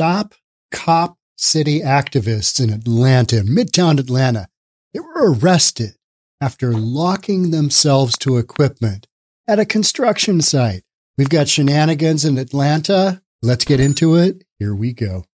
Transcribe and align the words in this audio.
Stop 0.00 0.34
Cop 0.72 1.18
City 1.36 1.80
activists 1.80 2.58
in 2.58 2.72
Atlanta, 2.72 3.42
Midtown 3.42 4.00
Atlanta. 4.00 4.48
They 4.94 5.00
were 5.00 5.34
arrested 5.34 5.96
after 6.40 6.72
locking 6.72 7.50
themselves 7.50 8.16
to 8.20 8.38
equipment 8.38 9.06
at 9.46 9.58
a 9.58 9.66
construction 9.66 10.40
site. 10.40 10.84
We've 11.18 11.28
got 11.28 11.48
shenanigans 11.48 12.24
in 12.24 12.38
Atlanta. 12.38 13.20
Let's 13.42 13.66
get 13.66 13.78
into 13.78 14.14
it. 14.14 14.42
Here 14.58 14.74
we 14.74 14.94
go. 14.94 15.26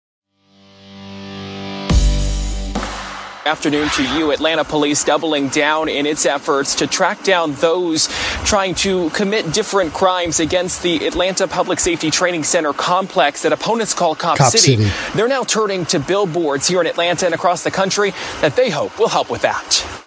Afternoon 3.45 3.89
to 3.89 4.03
you. 4.17 4.31
Atlanta 4.31 4.63
police 4.63 5.03
doubling 5.03 5.49
down 5.49 5.87
in 5.87 6.07
its 6.07 6.25
efforts 6.25 6.73
to 6.75 6.87
track 6.87 7.21
down 7.23 7.53
those 7.53 8.07
trying 8.43 8.73
to 8.73 9.11
commit 9.11 9.53
different 9.53 9.93
crimes 9.93 10.39
against 10.39 10.81
the 10.81 11.05
Atlanta 11.05 11.47
Public 11.47 11.79
Safety 11.79 12.09
Training 12.09 12.43
Center 12.43 12.73
complex 12.73 13.43
that 13.43 13.53
opponents 13.53 13.93
call 13.93 14.15
Cop, 14.15 14.39
Cop 14.39 14.51
City. 14.51 14.83
City. 14.83 14.91
They're 15.13 15.27
now 15.27 15.43
turning 15.43 15.85
to 15.85 15.99
billboards 15.99 16.67
here 16.67 16.81
in 16.81 16.87
Atlanta 16.87 17.27
and 17.27 17.35
across 17.35 17.63
the 17.63 17.69
country 17.69 18.15
that 18.41 18.55
they 18.55 18.71
hope 18.71 18.97
will 18.97 19.09
help 19.09 19.29
with 19.29 19.43
that. 19.43 20.04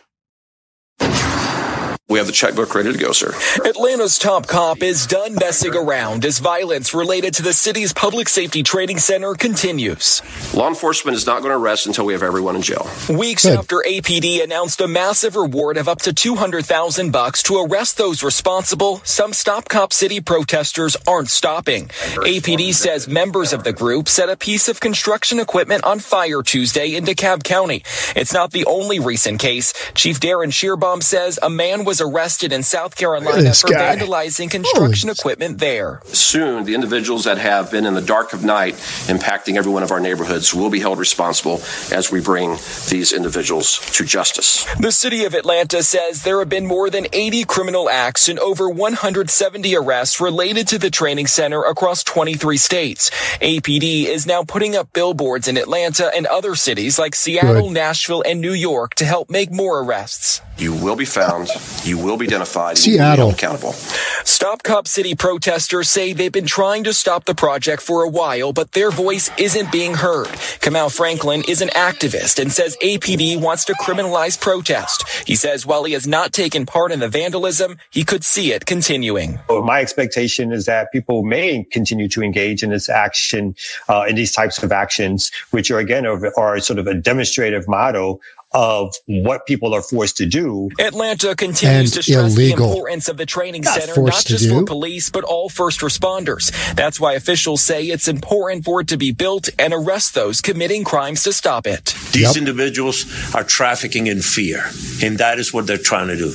We 2.10 2.16
have 2.16 2.26
the 2.26 2.32
checkbook 2.32 2.74
ready 2.74 2.90
to 2.90 2.98
go, 2.98 3.12
sir. 3.12 3.34
Atlanta's 3.66 4.18
top 4.18 4.46
cop 4.46 4.82
is 4.82 5.06
done 5.06 5.34
messing 5.34 5.74
around 5.74 6.24
as 6.24 6.38
violence 6.38 6.94
related 6.94 7.34
to 7.34 7.42
the 7.42 7.52
city's 7.52 7.92
public 7.92 8.30
safety 8.30 8.62
training 8.62 8.98
center 8.98 9.34
continues. 9.34 10.22
Law 10.54 10.68
enforcement 10.68 11.18
is 11.18 11.26
not 11.26 11.42
going 11.42 11.50
to 11.50 11.58
arrest 11.58 11.86
until 11.86 12.06
we 12.06 12.14
have 12.14 12.22
everyone 12.22 12.56
in 12.56 12.62
jail. 12.62 12.88
Weeks 13.10 13.44
Good. 13.44 13.58
after 13.58 13.84
APD 13.86 14.42
announced 14.42 14.80
a 14.80 14.88
massive 14.88 15.36
reward 15.36 15.76
of 15.76 15.86
up 15.86 15.98
to 15.98 16.14
200,000 16.14 17.10
bucks 17.10 17.42
to 17.42 17.58
arrest 17.58 17.98
those 17.98 18.22
responsible, 18.22 19.02
some 19.04 19.34
Stop 19.34 19.68
Cop 19.68 19.92
City 19.92 20.22
protesters 20.22 20.96
aren't 21.06 21.28
stopping. 21.28 21.88
APD 21.88 22.72
says 22.72 23.06
members 23.06 23.52
of 23.52 23.64
the 23.64 23.74
group 23.74 24.08
set 24.08 24.30
a 24.30 24.36
piece 24.38 24.70
of 24.70 24.80
construction 24.80 25.38
equipment 25.38 25.84
on 25.84 25.98
fire 25.98 26.42
Tuesday 26.42 26.94
in 26.94 27.04
DeKalb 27.04 27.44
County. 27.44 27.82
It's 28.16 28.32
not 28.32 28.52
the 28.52 28.64
only 28.64 28.98
recent 28.98 29.40
case. 29.40 29.74
Chief 29.94 30.18
Darin 30.18 30.48
Schierbaum 30.48 31.02
says 31.02 31.38
a 31.42 31.50
man 31.50 31.84
was 31.84 31.97
arrested 32.00 32.52
in 32.52 32.62
South 32.62 32.96
Carolina 32.96 33.52
for 33.54 33.68
guy. 33.70 33.96
vandalizing 33.96 34.50
construction 34.50 35.08
Holy- 35.08 35.16
equipment 35.18 35.58
there. 35.58 36.00
Soon, 36.06 36.64
the 36.64 36.74
individuals 36.74 37.24
that 37.24 37.38
have 37.38 37.70
been 37.70 37.86
in 37.86 37.94
the 37.94 38.00
dark 38.02 38.32
of 38.32 38.44
night 38.44 38.74
impacting 39.08 39.56
every 39.56 39.72
one 39.72 39.82
of 39.82 39.90
our 39.90 40.00
neighborhoods 40.00 40.52
will 40.54 40.70
be 40.70 40.80
held 40.80 40.98
responsible 40.98 41.60
as 41.92 42.10
we 42.10 42.20
bring 42.20 42.56
these 42.88 43.12
individuals 43.12 43.78
to 43.96 44.04
justice. 44.04 44.64
The 44.78 44.92
city 44.92 45.24
of 45.24 45.34
Atlanta 45.34 45.82
says 45.82 46.22
there 46.22 46.38
have 46.38 46.48
been 46.48 46.66
more 46.66 46.90
than 46.90 47.06
80 47.12 47.44
criminal 47.44 47.88
acts 47.88 48.28
and 48.28 48.38
over 48.38 48.68
170 48.68 49.74
arrests 49.76 50.20
related 50.20 50.68
to 50.68 50.78
the 50.78 50.90
training 50.90 51.26
center 51.26 51.62
across 51.62 52.02
23 52.04 52.56
states. 52.56 53.10
APD 53.40 54.04
is 54.06 54.26
now 54.26 54.42
putting 54.42 54.76
up 54.76 54.92
billboards 54.92 55.48
in 55.48 55.56
Atlanta 55.56 56.10
and 56.14 56.26
other 56.26 56.54
cities 56.54 56.98
like 56.98 57.14
Seattle, 57.14 57.62
Good. 57.68 57.72
Nashville, 57.72 58.22
and 58.26 58.40
New 58.40 58.52
York 58.52 58.94
to 58.96 59.04
help 59.04 59.30
make 59.30 59.50
more 59.50 59.80
arrests. 59.82 60.40
You 60.56 60.74
will 60.74 60.96
be 60.96 61.04
found, 61.04 61.48
you 61.88 61.98
will 61.98 62.16
be 62.16 62.26
identified, 62.26 62.76
and 62.76 62.86
you 62.86 62.92
will 62.92 62.98
be 62.98 62.98
Seattle. 62.98 63.26
held 63.28 63.34
accountable. 63.34 63.72
Stop 63.72 64.62
Cop 64.62 64.86
City 64.86 65.14
protesters 65.14 65.88
say 65.88 66.12
they've 66.12 66.30
been 66.30 66.46
trying 66.46 66.84
to 66.84 66.92
stop 66.92 67.24
the 67.24 67.34
project 67.34 67.82
for 67.82 68.04
a 68.04 68.08
while, 68.08 68.52
but 68.52 68.72
their 68.72 68.90
voice 68.90 69.30
isn't 69.38 69.72
being 69.72 69.94
heard. 69.94 70.28
Kamal 70.60 70.90
Franklin 70.90 71.42
is 71.48 71.62
an 71.62 71.68
activist 71.70 72.38
and 72.38 72.52
says 72.52 72.76
APD 72.82 73.40
wants 73.40 73.64
to 73.64 73.74
criminalize 73.74 74.40
protest. 74.40 75.04
He 75.26 75.34
says 75.34 75.66
while 75.66 75.84
he 75.84 75.92
has 75.94 76.06
not 76.06 76.32
taken 76.32 76.66
part 76.66 76.92
in 76.92 77.00
the 77.00 77.08
vandalism, 77.08 77.78
he 77.90 78.04
could 78.04 78.24
see 78.24 78.52
it 78.52 78.66
continuing. 78.66 79.38
Well, 79.48 79.62
my 79.62 79.80
expectation 79.80 80.52
is 80.52 80.66
that 80.66 80.92
people 80.92 81.24
may 81.24 81.64
continue 81.64 82.08
to 82.08 82.22
engage 82.22 82.62
in 82.62 82.70
this 82.70 82.88
action, 82.88 83.54
uh, 83.88 84.04
in 84.08 84.14
these 84.14 84.32
types 84.32 84.62
of 84.62 84.72
actions, 84.72 85.30
which 85.50 85.70
are 85.70 85.78
again 85.78 86.06
are, 86.06 86.32
are 86.38 86.60
sort 86.60 86.78
of 86.78 86.86
a 86.86 86.94
demonstrative 86.94 87.66
model 87.66 88.20
of 88.52 88.94
what 89.06 89.46
people 89.46 89.74
are 89.74 89.82
forced 89.82 90.16
to 90.18 90.26
do. 90.26 90.70
Atlanta 90.78 91.34
continues 91.36 91.92
And 91.92 91.92
to 91.94 92.02
stress 92.02 92.34
illegal. 92.34 92.66
the 92.68 92.72
importance 92.74 93.08
of 93.08 93.16
the 93.16 93.26
training 93.26 93.62
Not 93.62 93.80
center, 93.80 94.00
not 94.02 94.24
just 94.24 94.48
for 94.48 94.64
police, 94.64 95.10
but 95.10 95.24
all 95.24 95.48
first 95.48 95.80
responders. 95.80 96.50
That's 96.74 96.98
why 96.98 97.12
officials 97.14 97.60
say 97.60 97.84
it's 97.84 98.08
important 98.08 98.64
for 98.64 98.80
it 98.80 98.88
to 98.88 98.96
be 98.96 99.12
built 99.12 99.48
and 99.58 99.72
arrest 99.74 100.14
those 100.14 100.40
committing 100.40 100.84
crimes 100.84 101.22
to 101.24 101.32
stop 101.32 101.66
it. 101.66 101.94
These 102.12 102.22
Yep. 102.22 102.36
individuals 102.36 103.04
are 103.34 103.44
trafficking 103.44 104.06
in 104.06 104.22
fear, 104.22 104.70
and 105.02 105.18
that 105.18 105.38
is 105.38 105.52
what 105.52 105.66
they're 105.66 105.76
trying 105.78 106.08
to 106.08 106.16
do. 106.16 106.34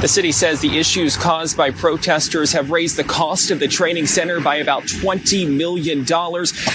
The 0.00 0.06
city 0.06 0.30
says 0.30 0.60
the 0.60 0.78
issues 0.78 1.16
caused 1.16 1.56
by 1.56 1.72
protesters 1.72 2.52
have 2.52 2.70
raised 2.70 2.96
the 2.96 3.02
cost 3.02 3.50
of 3.50 3.58
the 3.58 3.66
training 3.66 4.06
center 4.06 4.40
by 4.40 4.54
about 4.56 4.84
$20 4.84 5.52
million. 5.52 6.06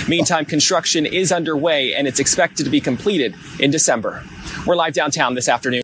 Meantime, 0.09 0.43
construction 0.43 1.05
is 1.05 1.31
underway 1.31 1.93
and 1.95 2.05
it's 2.05 2.19
expected 2.19 2.65
to 2.65 2.69
be 2.69 2.81
completed 2.81 3.33
in 3.61 3.71
December. 3.71 4.21
We're 4.67 4.75
live 4.75 4.93
downtown 4.93 5.35
this 5.35 5.47
afternoon. 5.47 5.83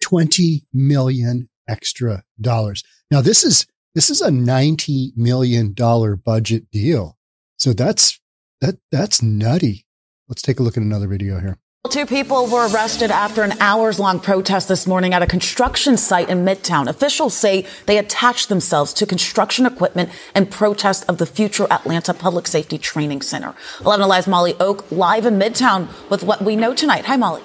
20 0.00 0.62
million 0.72 1.50
extra 1.68 2.24
dollars. 2.40 2.82
Now 3.10 3.20
this 3.20 3.44
is 3.44 3.66
this 3.94 4.08
is 4.08 4.22
a 4.22 4.30
90 4.30 5.12
million 5.14 5.74
dollar 5.74 6.16
budget 6.16 6.70
deal. 6.70 7.18
So 7.58 7.74
that's 7.74 8.18
that 8.62 8.76
that's 8.90 9.22
nutty. 9.22 9.86
Let's 10.26 10.40
take 10.40 10.58
a 10.58 10.62
look 10.62 10.78
at 10.78 10.82
another 10.82 11.06
video 11.06 11.38
here. 11.38 11.58
Two 11.90 12.06
people 12.06 12.46
were 12.46 12.68
arrested 12.68 13.10
after 13.10 13.42
an 13.42 13.60
hours 13.60 13.98
long 13.98 14.20
protest 14.20 14.68
this 14.68 14.86
morning 14.86 15.14
at 15.14 15.20
a 15.20 15.26
construction 15.26 15.96
site 15.96 16.30
in 16.30 16.44
Midtown. 16.44 16.88
Officials 16.88 17.34
say 17.34 17.66
they 17.86 17.98
attached 17.98 18.48
themselves 18.48 18.92
to 18.94 19.04
construction 19.04 19.66
equipment 19.66 20.08
in 20.34 20.46
protest 20.46 21.04
of 21.08 21.18
the 21.18 21.26
future 21.26 21.66
Atlanta 21.72 22.14
Public 22.14 22.46
Safety 22.46 22.78
Training 22.78 23.20
Center. 23.20 23.52
11 23.80 24.04
Alive's 24.04 24.28
Molly 24.28 24.54
Oak 24.60 24.90
live 24.92 25.26
in 25.26 25.40
Midtown 25.40 25.88
with 26.08 26.22
what 26.22 26.40
we 26.40 26.54
know 26.54 26.72
tonight. 26.72 27.04
Hi, 27.06 27.16
Molly. 27.16 27.42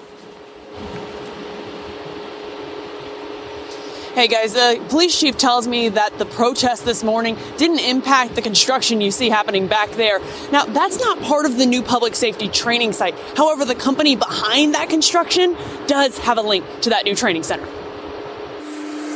Hey 4.17 4.27
guys, 4.27 4.53
the 4.53 4.83
police 4.89 5.19
chief 5.19 5.37
tells 5.37 5.67
me 5.67 5.89
that 5.89 6.17
the 6.17 6.25
protest 6.25 6.85
this 6.85 7.03
morning 7.03 7.37
didn't 7.57 7.81
impact 7.81 8.33
the 8.33 8.41
construction 8.41 8.99
you 8.99 9.11
see 9.11 9.29
happening 9.29 9.67
back 9.67 9.91
there. 9.91 10.17
Now, 10.51 10.65
that's 10.65 10.99
not 10.99 11.21
part 11.21 11.45
of 11.45 11.59
the 11.59 11.67
new 11.67 11.83
public 11.83 12.15
safety 12.15 12.47
training 12.49 12.93
site. 12.93 13.13
However, 13.35 13.63
the 13.63 13.75
company 13.75 14.15
behind 14.15 14.73
that 14.73 14.89
construction 14.89 15.55
does 15.85 16.17
have 16.17 16.39
a 16.39 16.41
link 16.41 16.65
to 16.81 16.89
that 16.89 17.05
new 17.05 17.13
training 17.13 17.43
center. 17.43 17.67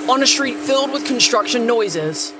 On 0.07 0.21
a 0.21 0.27
street 0.27 0.57
filled 0.57 0.91
with 0.91 1.07
construction 1.07 1.65
noises. 1.65 2.31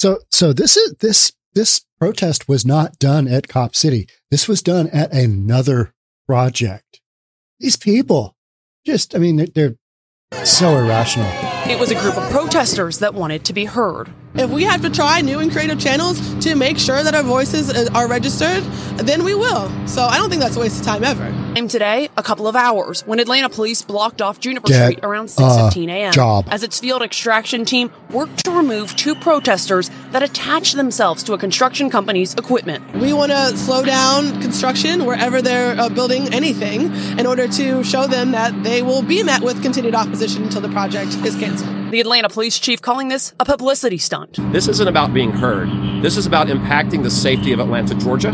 So 0.00 0.20
so 0.30 0.54
this 0.54 0.78
is 0.78 0.94
this 1.00 1.32
this 1.52 1.84
protest 1.98 2.48
was 2.48 2.64
not 2.64 2.98
done 2.98 3.28
at 3.28 3.46
Cop 3.46 3.76
City. 3.76 4.08
This 4.30 4.48
was 4.48 4.62
done 4.62 4.88
at 4.88 5.12
another 5.12 5.92
project. 6.26 7.02
These 7.60 7.76
people 7.76 8.36
just 8.86 9.14
I 9.14 9.18
mean 9.18 9.36
they're, 9.36 9.48
they're 9.54 9.76
so 10.44 10.76
irrational. 10.76 11.28
It 11.70 11.78
was 11.78 11.90
a 11.90 11.94
group 11.94 12.16
of 12.16 12.30
protesters 12.30 12.98
that 12.98 13.14
wanted 13.14 13.44
to 13.44 13.52
be 13.52 13.64
heard. 13.64 14.10
If 14.38 14.50
we 14.50 14.62
have 14.64 14.82
to 14.82 14.90
try 14.90 15.20
new 15.20 15.40
and 15.40 15.50
creative 15.50 15.80
channels 15.80 16.20
to 16.44 16.54
make 16.54 16.78
sure 16.78 17.02
that 17.02 17.12
our 17.12 17.24
voices 17.24 17.70
uh, 17.70 17.88
are 17.92 18.06
registered, 18.06 18.62
then 18.96 19.24
we 19.24 19.34
will. 19.34 19.68
So 19.88 20.02
I 20.04 20.16
don't 20.16 20.30
think 20.30 20.40
that's 20.40 20.56
a 20.56 20.60
waste 20.60 20.78
of 20.78 20.86
time 20.86 21.02
ever. 21.02 21.24
And 21.56 21.68
today, 21.68 22.08
a 22.16 22.22
couple 22.22 22.46
of 22.46 22.54
hours, 22.54 23.04
when 23.04 23.18
Atlanta 23.18 23.48
police 23.48 23.82
blocked 23.82 24.22
off 24.22 24.38
Juniper 24.38 24.68
Get 24.68 24.84
Street 24.84 25.00
around 25.02 25.24
a 25.24 25.32
6:15 25.32 25.88
a.m. 25.88 26.12
job. 26.12 26.46
as 26.50 26.62
its 26.62 26.78
field 26.78 27.02
extraction 27.02 27.64
team 27.64 27.90
worked 28.10 28.44
to 28.44 28.52
remove 28.52 28.94
two 28.94 29.16
protesters 29.16 29.90
that 30.12 30.22
attached 30.22 30.76
themselves 30.76 31.24
to 31.24 31.32
a 31.32 31.38
construction 31.38 31.90
company's 31.90 32.34
equipment. 32.34 32.84
We 32.94 33.12
want 33.12 33.32
to 33.32 33.56
slow 33.56 33.84
down 33.84 34.40
construction 34.40 35.04
wherever 35.04 35.42
they're 35.42 35.78
uh, 35.80 35.88
building 35.88 36.32
anything 36.32 36.94
in 37.18 37.26
order 37.26 37.48
to 37.48 37.82
show 37.82 38.06
them 38.06 38.30
that 38.32 38.62
they 38.62 38.82
will 38.82 39.02
be 39.02 39.24
met 39.24 39.42
with 39.42 39.62
continued 39.62 39.96
opposition 39.96 40.44
until 40.44 40.60
the 40.60 40.68
project 40.68 41.12
is 41.26 41.34
canceled. 41.34 41.77
The 41.90 42.00
Atlanta 42.00 42.28
police 42.28 42.58
chief 42.58 42.82
calling 42.82 43.08
this 43.08 43.32
a 43.40 43.46
publicity 43.46 43.96
stunt. 43.96 44.36
This 44.52 44.68
isn't 44.68 44.88
about 44.88 45.14
being 45.14 45.30
heard. 45.30 45.68
This 46.02 46.18
is 46.18 46.26
about 46.26 46.48
impacting 46.48 47.02
the 47.02 47.10
safety 47.10 47.50
of 47.52 47.60
Atlanta, 47.60 47.94
Georgia. 47.94 48.28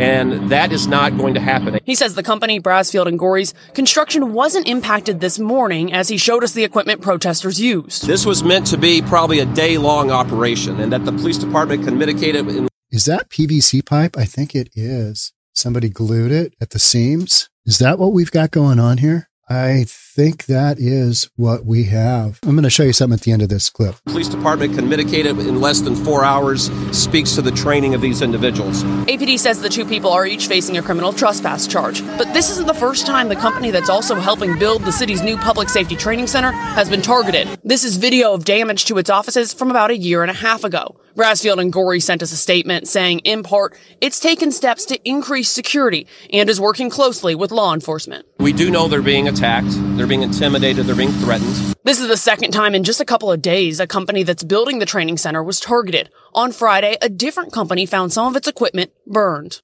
And 0.00 0.50
that 0.50 0.72
is 0.72 0.88
not 0.88 1.16
going 1.16 1.34
to 1.34 1.40
happen. 1.40 1.78
He 1.84 1.94
says 1.94 2.16
the 2.16 2.24
company, 2.24 2.60
Brasfield 2.60 3.06
and 3.06 3.16
Gorrie's, 3.16 3.54
construction 3.74 4.32
wasn't 4.32 4.66
impacted 4.66 5.20
this 5.20 5.38
morning 5.38 5.92
as 5.92 6.08
he 6.08 6.16
showed 6.16 6.42
us 6.42 6.54
the 6.54 6.64
equipment 6.64 7.00
protesters 7.00 7.60
used. 7.60 8.04
This 8.04 8.26
was 8.26 8.42
meant 8.42 8.66
to 8.68 8.76
be 8.76 9.00
probably 9.00 9.38
a 9.38 9.46
day 9.46 9.78
long 9.78 10.10
operation 10.10 10.80
and 10.80 10.92
that 10.92 11.04
the 11.04 11.12
police 11.12 11.38
department 11.38 11.84
can 11.84 11.98
mitigate 11.98 12.34
it 12.34 12.48
in 12.48 12.68
Is 12.90 13.04
that 13.04 13.30
PVC 13.30 13.86
pipe? 13.86 14.16
I 14.18 14.24
think 14.24 14.56
it 14.56 14.70
is. 14.74 15.32
Somebody 15.54 15.88
glued 15.88 16.32
it 16.32 16.54
at 16.60 16.70
the 16.70 16.80
seams. 16.80 17.48
Is 17.64 17.78
that 17.78 18.00
what 18.00 18.12
we've 18.12 18.32
got 18.32 18.50
going 18.50 18.80
on 18.80 18.98
here? 18.98 19.28
I 19.48 19.86
think 20.18 20.46
that 20.46 20.80
is 20.80 21.30
what 21.36 21.64
we 21.64 21.84
have. 21.84 22.40
I'm 22.42 22.56
going 22.56 22.64
to 22.64 22.70
show 22.70 22.82
you 22.82 22.92
something 22.92 23.14
at 23.14 23.20
the 23.20 23.30
end 23.30 23.40
of 23.40 23.50
this 23.50 23.70
clip. 23.70 23.94
Police 24.06 24.26
department 24.26 24.74
can 24.74 24.88
mitigate 24.88 25.26
it 25.26 25.38
in 25.38 25.60
less 25.60 25.80
than 25.80 25.94
four 25.94 26.24
hours, 26.24 26.72
speaks 26.90 27.36
to 27.36 27.42
the 27.42 27.52
training 27.52 27.94
of 27.94 28.00
these 28.00 28.20
individuals. 28.20 28.82
APD 29.06 29.38
says 29.38 29.62
the 29.62 29.68
two 29.68 29.84
people 29.84 30.10
are 30.10 30.26
each 30.26 30.48
facing 30.48 30.76
a 30.76 30.82
criminal 30.82 31.12
trespass 31.12 31.68
charge. 31.68 32.04
But 32.18 32.34
this 32.34 32.50
isn't 32.50 32.66
the 32.66 32.74
first 32.74 33.06
time 33.06 33.28
the 33.28 33.36
company 33.36 33.70
that's 33.70 33.88
also 33.88 34.16
helping 34.16 34.58
build 34.58 34.82
the 34.82 34.90
city's 34.90 35.22
new 35.22 35.36
public 35.36 35.68
safety 35.68 35.94
training 35.94 36.26
center 36.26 36.50
has 36.50 36.90
been 36.90 37.00
targeted. 37.00 37.56
This 37.62 37.84
is 37.84 37.94
video 37.94 38.32
of 38.34 38.44
damage 38.44 38.86
to 38.86 38.98
its 38.98 39.10
offices 39.10 39.52
from 39.52 39.70
about 39.70 39.92
a 39.92 39.96
year 39.96 40.22
and 40.22 40.32
a 40.32 40.34
half 40.34 40.64
ago. 40.64 40.96
Brasfield 41.18 41.60
and 41.60 41.72
Gorrie 41.72 41.98
sent 41.98 42.22
us 42.22 42.30
a 42.30 42.36
statement 42.36 42.86
saying, 42.86 43.18
in 43.20 43.42
part, 43.42 43.76
it's 44.00 44.20
taken 44.20 44.52
steps 44.52 44.84
to 44.84 45.08
increase 45.08 45.48
security 45.48 46.06
and 46.32 46.48
is 46.48 46.60
working 46.60 46.90
closely 46.90 47.34
with 47.34 47.50
law 47.50 47.74
enforcement. 47.74 48.24
We 48.38 48.52
do 48.52 48.70
know 48.70 48.86
they're 48.86 49.02
being 49.02 49.26
attacked, 49.26 49.66
they're 49.96 50.06
being 50.08 50.22
intimidated, 50.22 50.86
they're 50.86 50.96
being 50.96 51.12
threatened. 51.12 51.74
This 51.84 52.00
is 52.00 52.08
the 52.08 52.16
second 52.16 52.50
time 52.50 52.74
in 52.74 52.84
just 52.84 53.00
a 53.00 53.04
couple 53.04 53.30
of 53.30 53.40
days 53.40 53.78
a 53.80 53.86
company 53.86 54.22
that's 54.22 54.42
building 54.42 54.78
the 54.78 54.86
training 54.86 55.18
center 55.18 55.42
was 55.42 55.60
targeted. 55.60 56.10
On 56.34 56.52
Friday, 56.52 56.96
a 57.00 57.08
different 57.08 57.52
company 57.52 57.86
found 57.86 58.12
some 58.12 58.26
of 58.26 58.36
its 58.36 58.48
equipment 58.48 58.92
burned. 59.06 59.60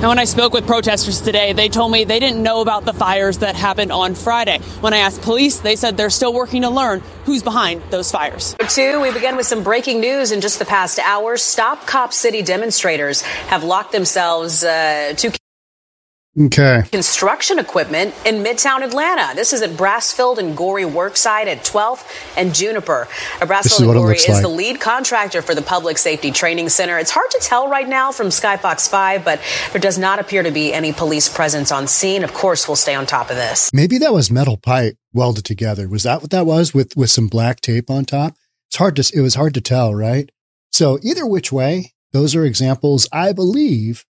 Now, 0.00 0.10
when 0.10 0.18
I 0.18 0.24
spoke 0.24 0.52
with 0.52 0.66
protesters 0.66 1.22
today, 1.22 1.54
they 1.54 1.70
told 1.70 1.90
me 1.90 2.04
they 2.04 2.20
didn't 2.20 2.42
know 2.42 2.60
about 2.60 2.84
the 2.84 2.92
fires 2.92 3.38
that 3.38 3.56
happened 3.56 3.90
on 3.90 4.14
Friday. 4.14 4.58
When 4.80 4.92
I 4.92 4.98
asked 4.98 5.22
police, 5.22 5.60
they 5.60 5.74
said 5.74 5.96
they're 5.96 6.10
still 6.10 6.34
working 6.34 6.62
to 6.62 6.68
learn 6.68 7.00
who's 7.24 7.42
behind 7.42 7.82
those 7.90 8.12
fires. 8.12 8.54
Two, 8.68 9.00
we 9.00 9.10
begin 9.10 9.36
with 9.36 9.46
some 9.46 9.62
breaking 9.62 10.00
news 10.00 10.32
in 10.32 10.42
just 10.42 10.58
the 10.58 10.66
past 10.66 10.98
hour. 10.98 11.38
Stop 11.38 11.86
Cop 11.86 12.12
City 12.12 12.42
demonstrators 12.42 13.22
have 13.22 13.64
locked 13.64 13.92
themselves 13.92 14.62
uh, 14.62 15.14
to 15.16 15.32
Okay. 16.38 16.82
construction 16.92 17.58
equipment 17.58 18.14
in 18.26 18.36
Midtown 18.44 18.82
Atlanta. 18.82 19.34
This 19.34 19.52
is 19.52 19.62
at 19.62 19.70
Brasfield 19.70 20.36
and 20.36 20.54
Gorrie 20.54 20.84
Worksite 20.84 21.46
at 21.46 21.64
12th 21.64 22.04
and 22.36 22.54
Juniper. 22.54 23.08
Brasfield 23.40 23.80
and 23.80 23.94
Gorrie 23.94 24.16
is 24.16 24.28
like. 24.28 24.42
the 24.42 24.48
lead 24.48 24.80
contractor 24.80 25.40
for 25.40 25.54
the 25.54 25.62
Public 25.62 25.96
Safety 25.96 26.30
Training 26.30 26.68
Center. 26.68 26.98
It's 26.98 27.10
hard 27.10 27.30
to 27.30 27.38
tell 27.40 27.68
right 27.68 27.88
now 27.88 28.12
from 28.12 28.28
Skyfox 28.28 28.88
5, 28.90 29.24
but 29.24 29.40
there 29.72 29.80
does 29.80 29.98
not 29.98 30.18
appear 30.18 30.42
to 30.42 30.50
be 30.50 30.74
any 30.74 30.92
police 30.92 31.28
presence 31.28 31.72
on 31.72 31.86
scene. 31.86 32.22
Of 32.22 32.34
course, 32.34 32.68
we'll 32.68 32.76
stay 32.76 32.94
on 32.94 33.06
top 33.06 33.30
of 33.30 33.36
this. 33.36 33.70
Maybe 33.72 33.96
that 33.98 34.12
was 34.12 34.30
metal 34.30 34.58
pipe 34.58 34.96
welded 35.14 35.44
together. 35.46 35.88
Was 35.88 36.02
that 36.02 36.20
what 36.20 36.30
that 36.32 36.44
was 36.44 36.74
with 36.74 36.96
with 36.96 37.10
some 37.10 37.28
black 37.28 37.60
tape 37.62 37.88
on 37.88 38.04
top? 38.04 38.36
It's 38.68 38.76
hard 38.76 38.96
to 38.96 39.10
it 39.14 39.20
was 39.22 39.36
hard 39.36 39.54
to 39.54 39.60
tell, 39.62 39.94
right? 39.94 40.30
So 40.70 40.98
either 41.02 41.26
which 41.26 41.50
way, 41.50 41.94
those 42.12 42.34
are 42.34 42.44
examples, 42.44 43.08
I 43.10 43.32
believe, 43.32 44.04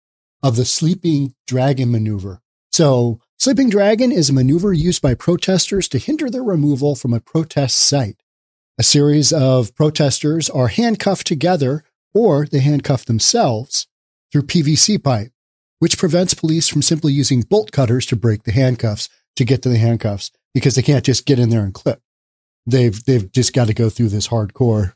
of 0.43 0.57
the 0.57 0.65
sleeping 0.65 1.33
dragon 1.47 1.89
maneuver. 1.89 2.41
So 2.71 3.21
sleeping 3.39 3.69
dragon 3.69 4.11
is 4.11 4.29
a 4.29 4.33
maneuver 4.33 4.73
used 4.73 5.01
by 5.01 5.15
protesters 5.15 5.87
to 5.89 5.97
hinder 5.97 6.29
their 6.29 6.43
removal 6.43 6.95
from 6.95 7.13
a 7.13 7.21
protest 7.21 7.79
site. 7.79 8.21
A 8.77 8.83
series 8.83 9.31
of 9.31 9.73
protesters 9.75 10.49
are 10.49 10.67
handcuffed 10.67 11.25
together 11.25 11.83
or 12.13 12.45
they 12.45 12.59
handcuff 12.59 13.05
themselves 13.05 13.87
through 14.31 14.43
PVC 14.43 15.01
pipe, 15.01 15.31
which 15.79 15.97
prevents 15.97 16.33
police 16.33 16.67
from 16.67 16.81
simply 16.81 17.13
using 17.13 17.41
bolt 17.41 17.71
cutters 17.71 18.05
to 18.07 18.15
break 18.15 18.43
the 18.43 18.51
handcuffs 18.51 19.09
to 19.35 19.45
get 19.45 19.61
to 19.61 19.69
the 19.69 19.77
handcuffs 19.77 20.31
because 20.53 20.75
they 20.75 20.81
can't 20.81 21.05
just 21.05 21.25
get 21.25 21.39
in 21.39 21.49
there 21.49 21.63
and 21.63 21.73
clip. 21.73 22.01
They've, 22.65 23.03
they've 23.05 23.31
just 23.31 23.53
got 23.53 23.67
to 23.67 23.73
go 23.73 23.89
through 23.89 24.09
this 24.09 24.27
hardcore, 24.27 24.93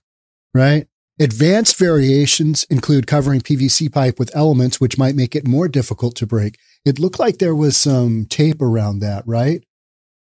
right? 0.54 0.88
Advanced 1.20 1.80
variations 1.80 2.64
include 2.66 3.08
covering 3.08 3.42
PVC 3.42 3.92
pipe 3.92 4.20
with 4.20 4.36
elements 4.36 4.80
which 4.80 5.00
might 5.00 5.16
make 5.16 5.36
it 5.36 5.48
more 5.48 5.68
difficult 5.68 6.16
to 6.16 6.28
break. 6.28 6.60
It 6.86 7.00
looked 7.00 7.18
like 7.18 7.40
there 7.40 7.56
was 7.56 7.76
some 7.76 8.26
tape 8.26 8.62
around 8.62 9.00
that, 9.00 9.24
right? 9.26 9.64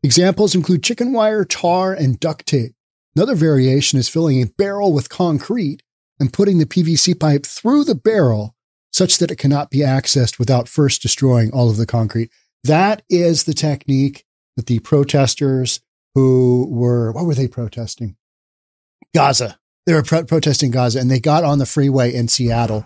Examples 0.03 0.55
include 0.55 0.83
chicken 0.83 1.13
wire, 1.13 1.45
tar, 1.45 1.93
and 1.93 2.19
duct 2.19 2.47
tape. 2.47 2.73
Another 3.15 3.35
variation 3.35 3.99
is 3.99 4.09
filling 4.09 4.41
a 4.41 4.47
barrel 4.47 4.91
with 4.91 5.11
concrete 5.11 5.83
and 6.19 6.33
putting 6.33 6.57
the 6.57 6.65
PVC 6.65 7.19
pipe 7.19 7.45
through 7.45 7.85
the 7.85 7.95
barrel 7.95 8.55
such 8.91 9.19
that 9.19 9.31
it 9.31 9.37
cannot 9.37 9.69
be 9.69 9.81
accessed 9.81 10.39
without 10.39 10.67
first 10.67 11.03
destroying 11.03 11.51
all 11.51 11.69
of 11.69 11.77
the 11.77 11.85
concrete. 11.85 12.31
That 12.65 13.03
is 13.11 13.45
the 13.45 13.53
technique 13.53 14.25
that 14.57 14.65
the 14.65 14.79
protesters 14.79 15.81
who 16.15 16.67
were, 16.71 17.13
what 17.13 17.27
were 17.27 17.35
they 17.35 17.49
protesting? 17.49 18.17
Gaza. 19.15 19.59
They 19.87 19.95
were 19.95 20.03
pro- 20.03 20.25
protesting 20.25 20.73
Gaza 20.73 20.99
and 20.99 21.11
they 21.11 21.21
got 21.21 21.45
on 21.45 21.59
the 21.59 21.67
freeway 21.67 22.13
in 22.13 22.29
Seattle. 22.29 22.85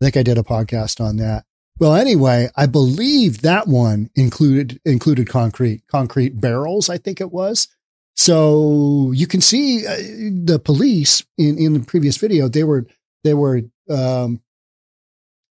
I 0.00 0.04
think 0.04 0.16
I 0.16 0.22
did 0.22 0.38
a 0.38 0.42
podcast 0.42 1.00
on 1.00 1.16
that. 1.16 1.44
Well, 1.78 1.94
anyway, 1.94 2.50
I 2.54 2.66
believe 2.66 3.42
that 3.42 3.66
one 3.66 4.10
included, 4.14 4.80
included 4.84 5.28
concrete, 5.28 5.82
concrete 5.88 6.40
barrels, 6.40 6.90
I 6.90 6.98
think 6.98 7.20
it 7.20 7.32
was. 7.32 7.68
So 8.14 9.10
you 9.12 9.26
can 9.26 9.40
see 9.40 9.86
uh, 9.86 9.96
the 9.96 10.60
police 10.62 11.24
in, 11.38 11.58
in 11.58 11.72
the 11.72 11.80
previous 11.80 12.18
video, 12.18 12.48
they 12.48 12.62
were, 12.62 12.86
they 13.24 13.32
were, 13.32 13.62
um, 13.88 14.42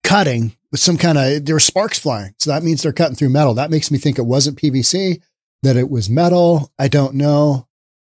cutting 0.04 0.54
with 0.70 0.80
some 0.80 0.96
kind 0.96 1.18
of, 1.18 1.44
there 1.44 1.56
were 1.56 1.60
sparks 1.60 1.98
flying. 1.98 2.34
So 2.38 2.50
that 2.50 2.62
means 2.62 2.82
they're 2.82 2.92
cutting 2.92 3.16
through 3.16 3.30
metal. 3.30 3.54
That 3.54 3.70
makes 3.70 3.90
me 3.90 3.98
think 3.98 4.18
it 4.18 4.26
wasn't 4.26 4.58
PVC, 4.58 5.20
that 5.62 5.76
it 5.76 5.90
was 5.90 6.08
metal. 6.08 6.72
I 6.78 6.88
don't 6.88 7.14
know. 7.14 7.66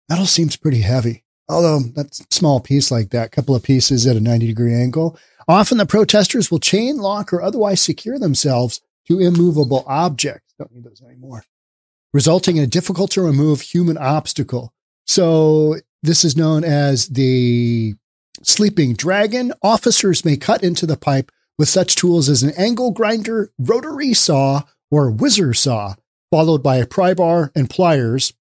Metal 0.07 0.25
seems 0.25 0.55
pretty 0.55 0.81
heavy. 0.81 1.25
Although 1.49 1.79
that 1.95 2.13
small 2.31 2.59
piece 2.59 2.91
like 2.91 3.09
that, 3.09 3.31
couple 3.31 3.55
of 3.55 3.63
pieces 3.63 4.05
at 4.05 4.15
a 4.15 4.21
90 4.21 4.47
degree 4.47 4.73
angle. 4.73 5.17
Often 5.47 5.79
the 5.79 5.85
protesters 5.87 6.51
will 6.51 6.59
chain 6.59 6.97
lock 6.97 7.33
or 7.33 7.41
otherwise 7.41 7.81
secure 7.81 8.19
themselves 8.19 8.81
to 9.07 9.19
immovable 9.19 9.83
objects. 9.87 10.53
Don't 10.59 10.71
need 10.71 10.83
those 10.83 11.01
anymore. 11.01 11.43
Resulting 12.13 12.57
in 12.57 12.63
a 12.63 12.67
difficult 12.67 13.09
to 13.11 13.21
remove 13.21 13.61
human 13.61 13.97
obstacle. 13.97 14.73
So 15.07 15.77
this 16.03 16.23
is 16.23 16.37
known 16.37 16.63
as 16.63 17.07
the 17.07 17.95
sleeping 18.43 18.93
dragon. 18.93 19.51
Officers 19.63 20.23
may 20.23 20.37
cut 20.37 20.63
into 20.63 20.85
the 20.85 20.97
pipe 20.97 21.31
with 21.57 21.67
such 21.67 21.95
tools 21.95 22.29
as 22.29 22.43
an 22.43 22.53
angle 22.57 22.91
grinder, 22.91 23.51
rotary 23.57 24.13
saw, 24.13 24.63
or 24.91 25.09
whizzer 25.09 25.53
saw, 25.53 25.95
followed 26.31 26.61
by 26.61 26.77
a 26.77 26.85
pry 26.85 27.15
bar 27.15 27.51
and 27.55 27.69
pliers, 27.69 28.33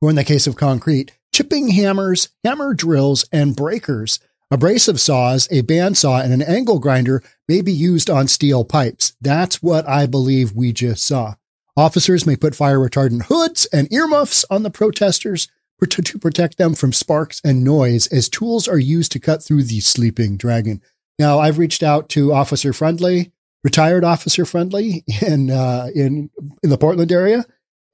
or 0.00 0.08
in 0.08 0.16
the 0.16 0.24
case 0.24 0.46
of 0.46 0.56
concrete, 0.56 1.12
chipping 1.32 1.68
hammers, 1.68 2.28
hammer 2.44 2.74
drills, 2.74 3.26
and 3.32 3.56
breakers. 3.56 4.20
Abrasive 4.50 5.00
saws, 5.00 5.46
a 5.50 5.62
bandsaw, 5.62 6.24
and 6.24 6.32
an 6.32 6.42
angle 6.42 6.80
grinder 6.80 7.22
may 7.48 7.62
be 7.62 7.72
used 7.72 8.10
on 8.10 8.26
steel 8.26 8.64
pipes. 8.64 9.14
That's 9.20 9.62
what 9.62 9.88
I 9.88 10.06
believe 10.06 10.52
we 10.52 10.72
just 10.72 11.04
saw. 11.04 11.36
Officers 11.76 12.26
may 12.26 12.36
put 12.36 12.56
fire 12.56 12.78
retardant 12.78 13.24
hoods 13.26 13.66
and 13.66 13.92
earmuffs 13.92 14.44
on 14.50 14.64
the 14.64 14.70
protesters 14.70 15.48
to 15.88 16.18
protect 16.18 16.58
them 16.58 16.74
from 16.74 16.92
sparks 16.92 17.40
and 17.44 17.64
noise 17.64 18.06
as 18.08 18.28
tools 18.28 18.68
are 18.68 18.78
used 18.78 19.12
to 19.12 19.18
cut 19.18 19.42
through 19.42 19.62
the 19.62 19.80
sleeping 19.80 20.36
dragon. 20.36 20.82
Now, 21.18 21.38
I've 21.38 21.58
reached 21.58 21.82
out 21.82 22.08
to 22.10 22.32
Officer 22.32 22.72
Friendly, 22.72 23.32
retired 23.64 24.04
Officer 24.04 24.44
Friendly 24.44 25.04
in 25.22 25.50
uh, 25.50 25.88
in 25.94 26.30
in 26.62 26.70
the 26.70 26.78
Portland 26.78 27.12
area, 27.12 27.44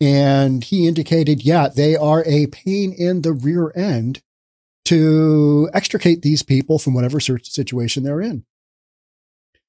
and 0.00 0.62
he 0.62 0.86
indicated, 0.86 1.42
yeah, 1.42 1.68
they 1.68 1.96
are 1.96 2.22
a 2.26 2.46
pain 2.46 2.92
in 2.92 3.22
the 3.22 3.32
rear 3.32 3.72
end 3.74 4.22
to 4.86 5.68
extricate 5.72 6.22
these 6.22 6.42
people 6.42 6.78
from 6.78 6.94
whatever 6.94 7.18
situation 7.18 8.02
they're 8.02 8.20
in. 8.20 8.44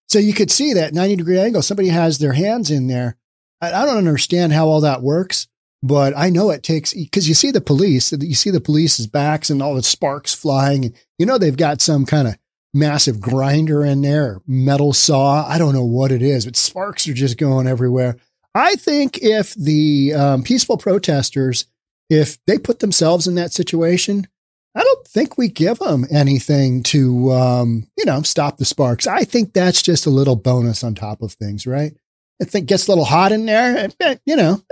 So 0.10 0.20
you 0.20 0.34
could 0.34 0.52
see 0.52 0.74
that 0.74 0.94
90 0.94 1.18
degree 1.18 1.40
angle. 1.40 1.62
Somebody 1.62 1.90
has 1.90 2.20
their 2.20 2.34
hands 2.34 2.72
in 2.72 2.88
there. 2.88 3.18
I, 3.60 3.86
don't 3.86 3.98
understand 3.98 4.54
how 4.54 4.68
all 4.68 4.82
that 4.82 5.02
works, 5.02 5.48
but 5.82 6.14
I 6.16 6.30
know 6.30 6.52
it 6.52 6.62
takes 6.62 6.94
because 6.94 7.28
you 7.28 7.34
see 7.34 7.50
the 7.50 7.60
police, 7.62 8.12
you 8.12 8.36
see 8.36 8.52
the 8.52 8.62
police's 8.62 9.08
backs 9.08 9.50
and 9.50 9.62
all 9.62 9.74
the 9.74 9.82
sparks 9.82 10.34
flying. 10.34 10.94
You 11.18 11.26
know, 11.26 11.40
they've 11.40 11.58
got 11.58 11.82
some 11.82 12.06
kind 12.06 12.28
of 12.28 12.38
massive 12.74 13.20
grinder 13.20 13.84
in 13.84 14.02
there, 14.02 14.42
metal 14.46 14.94
saw. 14.94 15.46
I 15.48 15.58
don't 15.58 15.74
know 15.74 15.86
what 15.86 16.12
it 16.12 16.22
is, 16.22 16.46
but 16.46 16.56
sparks 16.56 17.08
are 17.08 17.14
just 17.14 17.38
going 17.38 17.66
everywhere. 17.66 18.18
I 18.58 18.74
think 18.74 19.20
if 19.22 19.54
the 19.54 20.16
um, 20.16 20.42
peaceful 20.42 20.78
protesters, 20.78 21.66
if 22.10 22.44
they 22.46 22.58
put 22.58 22.80
themselves 22.80 23.28
in 23.28 23.36
that 23.36 23.54
situation, 23.54 24.28
I 24.74 24.82
don't 24.82 25.08
think 25.08 25.38
we 25.38 25.48
give 25.48 25.78
them 25.78 26.08
anything 26.10 26.82
to, 26.84 27.32
um, 27.34 27.88
you 27.96 28.06
know, 28.06 28.24
stop 28.24 28.58
the 28.58 28.66
sparks. 28.66 29.06
I 29.06 29.26
think 29.26 29.54
that's 29.54 29.84
just 29.84 30.08
a 30.08 30.12
little 30.12 30.36
bonus 30.36 30.84
on 30.84 30.96
top 30.96 31.22
of 31.22 31.34
things, 31.34 31.68
right? 31.68 31.96
I 32.42 32.46
think 32.46 32.64
it 32.64 32.70
gets 32.70 32.88
a 32.88 32.92
little 32.92 33.06
hot 33.06 33.32
in 33.32 33.46
there. 33.46 33.90
You 34.26 34.36
know, 34.36 34.64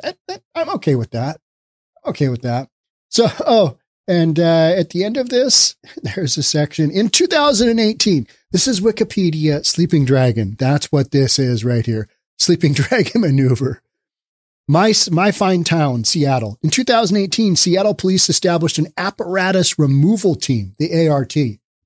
I'm 0.56 0.70
okay 0.76 0.96
with 0.96 1.12
that. 1.12 1.40
Okay 2.08 2.30
with 2.30 2.42
that. 2.42 2.70
So, 3.10 3.28
oh, 3.46 3.78
and 4.08 4.40
uh, 4.40 4.74
at 4.76 4.90
the 4.92 5.04
end 5.04 5.18
of 5.18 5.30
this, 5.30 5.76
there's 6.02 6.38
a 6.38 6.44
section 6.44 6.90
in 6.90 7.10
2018. 7.10 8.28
This 8.52 8.68
is 8.68 8.82
Wikipedia 8.82 9.64
Sleeping 9.64 10.06
Dragon. 10.06 10.56
That's 10.58 10.92
what 10.92 11.12
this 11.12 11.38
is 11.38 11.64
right 11.64 11.86
here. 11.86 12.10
Sleeping 12.38 12.74
Dragon 12.74 13.22
maneuver. 13.22 13.82
My, 14.68 14.94
my 15.12 15.32
fine 15.32 15.64
town, 15.64 16.06
Seattle. 16.06 16.58
In 16.64 16.72
2018, 16.72 17.56
Seattle 17.56 17.94
police 17.94 18.30
established 18.30 18.80
an 18.80 18.88
apparatus 18.98 19.78
removal 19.78 20.36
team, 20.36 20.74
the 20.80 21.08
ART. 21.08 21.36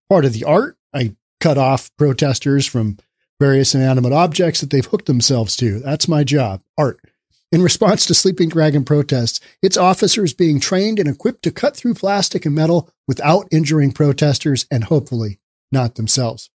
Part 0.10 0.26
of 0.26 0.34
the 0.34 0.46
art, 0.46 0.78
I 0.94 1.16
cut 1.42 1.58
off 1.58 1.92
protesters 1.98 2.66
from, 2.66 2.98
various 3.40 3.74
inanimate 3.74 4.14
objects 4.14 4.62
that 4.62 4.70
they've 4.70 4.86
hooked 4.86 5.06
themselves 5.06 5.56
to. 5.58 5.80
That's 5.80 6.08
my 6.08 6.24
job, 6.24 6.62
art. 6.78 7.00
In 7.52 7.64
response 7.64 8.06
to 8.06 8.14
Sleeping 8.14 8.50
Dragon 8.50 8.86
protests, 8.86 9.40
its 9.62 9.78
officers 9.78 10.34
being 10.34 10.60
trained 10.60 11.00
and 11.00 11.08
equipped 11.08 11.44
to 11.44 11.52
cut 11.52 11.76
through 11.76 11.96
plastic 11.96 12.46
and 12.46 12.54
metal 12.54 12.90
without 13.08 13.48
injuring 13.52 13.92
protesters 13.92 14.68
and 14.70 14.84
hopefully 14.84 15.40
not 15.72 15.96
themselves. 15.96 16.52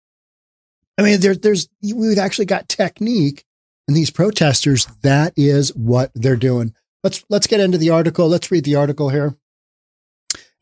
I 0.97 1.01
mean, 1.01 1.19
there, 1.21 1.35
there's, 1.35 1.67
we've 1.81 2.19
actually 2.19 2.45
got 2.45 2.69
technique 2.69 3.45
and 3.87 3.95
these 3.95 4.09
protesters. 4.09 4.85
That 5.01 5.33
is 5.35 5.75
what 5.75 6.11
they're 6.15 6.35
doing. 6.35 6.73
Let's, 7.03 7.23
let's 7.29 7.47
get 7.47 7.59
into 7.59 7.77
the 7.77 7.89
article. 7.89 8.27
Let's 8.27 8.51
read 8.51 8.63
the 8.63 8.75
article 8.75 9.09
here. 9.09 9.35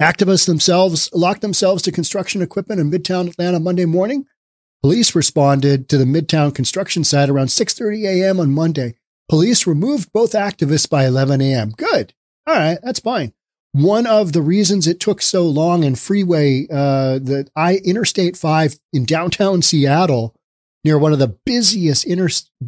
Activists 0.01 0.47
themselves 0.47 1.09
locked 1.13 1.41
themselves 1.41 1.83
to 1.83 1.91
construction 1.91 2.41
equipment 2.41 2.81
in 2.81 2.89
Midtown 2.89 3.29
Atlanta 3.29 3.59
Monday 3.59 3.85
morning. 3.85 4.25
Police 4.81 5.13
responded 5.13 5.87
to 5.89 5.97
the 5.97 6.05
Midtown 6.05 6.55
construction 6.55 7.03
site 7.03 7.29
around 7.29 7.47
6:30 7.47 8.05
a.m. 8.05 8.39
on 8.39 8.51
Monday. 8.51 8.95
Police 9.29 9.67
removed 9.67 10.11
both 10.11 10.31
activists 10.31 10.89
by 10.89 11.05
11 11.05 11.39
a.m. 11.41 11.69
Good. 11.77 12.13
All 12.47 12.55
right, 12.55 12.79
that's 12.81 12.99
fine. 12.99 13.33
One 13.73 14.07
of 14.07 14.33
the 14.33 14.41
reasons 14.41 14.87
it 14.87 14.99
took 14.99 15.21
so 15.21 15.47
long 15.47 15.83
in 15.83 15.95
freeway, 15.95 16.67
uh, 16.69 17.19
the 17.19 17.47
I 17.55 17.75
Interstate 17.85 18.35
5 18.35 18.75
in 18.91 19.05
downtown 19.05 19.61
Seattle, 19.61 20.35
near 20.83 20.97
one 20.97 21.13
of 21.13 21.19
the 21.19 21.35
busiest 21.45 22.07